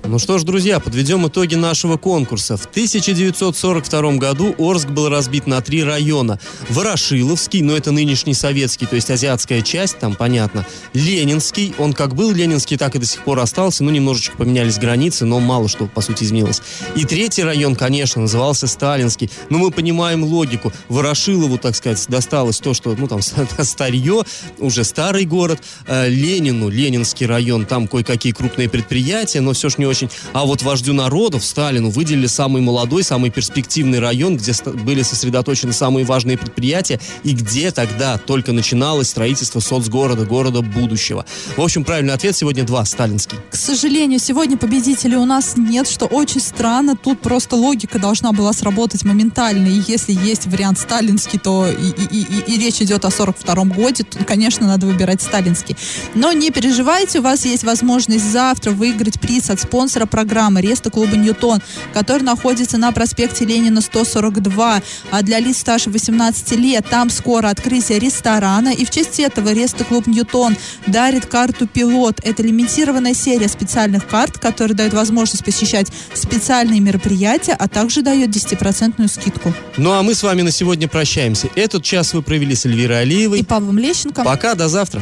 Ну 0.09 0.17
что 0.17 0.39
ж, 0.39 0.43
друзья, 0.43 0.79
подведем 0.79 1.27
итоги 1.27 1.53
нашего 1.53 1.95
конкурса. 1.97 2.57
В 2.57 2.65
1942 2.65 4.13
году 4.13 4.55
Орск 4.57 4.87
был 4.87 5.07
разбит 5.07 5.45
на 5.45 5.61
три 5.61 5.83
района. 5.83 6.39
Ворошиловский, 6.69 7.61
но 7.61 7.77
это 7.77 7.91
нынешний 7.91 8.33
советский, 8.33 8.87
то 8.87 8.95
есть 8.95 9.11
азиатская 9.11 9.61
часть, 9.61 9.99
там 9.99 10.15
понятно. 10.15 10.65
Ленинский, 10.95 11.75
он 11.77 11.93
как 11.93 12.15
был 12.15 12.31
Ленинский, 12.31 12.75
так 12.75 12.95
и 12.95 12.97
до 12.97 13.05
сих 13.05 13.23
пор 13.23 13.37
остался, 13.37 13.83
ну 13.83 13.91
немножечко 13.91 14.35
поменялись 14.35 14.79
границы, 14.79 15.25
но 15.25 15.39
мало 15.39 15.69
что, 15.69 15.85
по 15.85 16.01
сути, 16.01 16.23
изменилось. 16.23 16.63
И 16.95 17.05
третий 17.05 17.43
район, 17.43 17.75
конечно, 17.75 18.19
назывался 18.19 18.65
Сталинский. 18.65 19.29
Но 19.51 19.59
мы 19.59 19.69
понимаем 19.69 20.23
логику. 20.23 20.73
Ворошилову, 20.87 21.59
так 21.59 21.75
сказать, 21.75 22.03
досталось 22.07 22.59
то, 22.59 22.73
что, 22.73 22.95
ну 22.97 23.07
там, 23.07 23.21
старье, 23.61 24.23
уже 24.57 24.83
старый 24.83 25.25
город. 25.25 25.61
Э, 25.85 26.09
Ленину, 26.09 26.69
Ленинский 26.69 27.27
район, 27.27 27.67
там 27.67 27.87
кое-какие 27.87 28.33
крупные 28.33 28.69
предприятия, 28.69 29.41
но 29.41 29.53
все 29.53 29.69
ж 29.69 29.77
не 29.77 29.85
очень. 29.85 29.98
А 30.33 30.45
вот 30.45 30.61
вождю 30.61 30.93
народов, 30.93 31.43
Сталину, 31.43 31.89
выделили 31.89 32.27
самый 32.27 32.61
молодой, 32.61 33.03
самый 33.03 33.29
перспективный 33.31 33.99
район, 33.99 34.37
где 34.37 34.53
были 34.85 35.01
сосредоточены 35.01 35.73
самые 35.73 36.05
важные 36.05 36.37
предприятия 36.37 36.99
и 37.23 37.33
где 37.33 37.71
тогда 37.71 38.17
только 38.17 38.51
начиналось 38.53 39.09
строительство 39.09 39.59
соцгорода, 39.59 40.25
города 40.25 40.61
будущего. 40.61 41.25
В 41.57 41.61
общем, 41.61 41.83
правильный 41.83 42.13
ответ 42.13 42.35
сегодня 42.35 42.63
два, 42.63 42.85
сталинский. 42.85 43.37
К 43.51 43.55
сожалению, 43.55 44.19
сегодня 44.19 44.57
победителей 44.57 45.15
у 45.17 45.25
нас 45.25 45.53
нет, 45.57 45.87
что 45.87 46.05
очень 46.05 46.41
странно. 46.41 46.95
Тут 46.95 47.21
просто 47.21 47.55
логика 47.55 47.99
должна 47.99 48.31
была 48.31 48.53
сработать 48.53 49.03
моментально. 49.03 49.67
И 49.67 49.81
если 49.87 50.13
есть 50.13 50.45
вариант 50.45 50.79
сталинский, 50.79 51.39
то 51.39 51.67
и, 51.67 51.89
и- 51.89 52.21
и- 52.21 52.53
и 52.53 52.59
речь 52.59 52.81
идет 52.81 53.05
о 53.05 53.11
42 53.11 53.65
годе, 53.65 54.03
то, 54.03 54.23
конечно, 54.23 54.67
надо 54.67 54.85
выбирать 54.85 55.21
сталинский. 55.21 55.75
Но 56.15 56.31
не 56.31 56.51
переживайте, 56.51 57.19
у 57.19 57.21
вас 57.21 57.45
есть 57.45 57.63
возможность 57.63 58.29
завтра 58.31 58.71
выиграть 58.71 59.19
приз 59.19 59.49
от 59.49 59.59
спонсора 59.59 59.79
программы 60.05 60.61
Реста 60.61 60.89
клуба 60.89 61.15
Ньютон, 61.15 61.61
который 61.93 62.23
находится 62.23 62.77
на 62.77 62.91
проспекте 62.91 63.45
Ленина 63.45 63.81
142. 63.81 64.81
А 65.11 65.21
для 65.21 65.39
лиц 65.39 65.59
старше 65.59 65.89
18 65.89 66.51
лет 66.53 66.85
там 66.89 67.09
скоро 67.09 67.49
открытие 67.49 67.99
ресторана. 67.99 68.69
И 68.69 68.85
в 68.85 68.89
честь 68.89 69.19
этого 69.19 69.53
Реста 69.53 69.83
клуб 69.83 70.07
Ньютон 70.07 70.55
дарит 70.87 71.25
карту 71.25 71.67
«Пилот». 71.67 72.19
Это 72.23 72.43
лимитированная 72.43 73.13
серия 73.13 73.47
специальных 73.47 74.07
карт, 74.07 74.37
которая 74.37 74.75
дает 74.75 74.93
возможность 74.93 75.43
посещать 75.43 75.87
специальные 76.13 76.79
мероприятия, 76.79 77.53
а 77.53 77.67
также 77.67 78.01
дает 78.01 78.29
10% 78.29 79.07
скидку. 79.07 79.53
Ну 79.77 79.91
а 79.91 80.03
мы 80.03 80.15
с 80.15 80.23
вами 80.23 80.41
на 80.41 80.51
сегодня 80.51 80.87
прощаемся. 80.87 81.47
Этот 81.55 81.83
час 81.83 82.13
вы 82.13 82.21
провели 82.21 82.55
с 82.55 82.65
Эльвирой 82.65 82.97
И 82.97 83.01
Алиевой. 83.01 83.43
Павлом 83.43 83.77
Лещенко. 83.77 84.23
Пока, 84.23 84.55
до 84.55 84.67
завтра. 84.67 85.01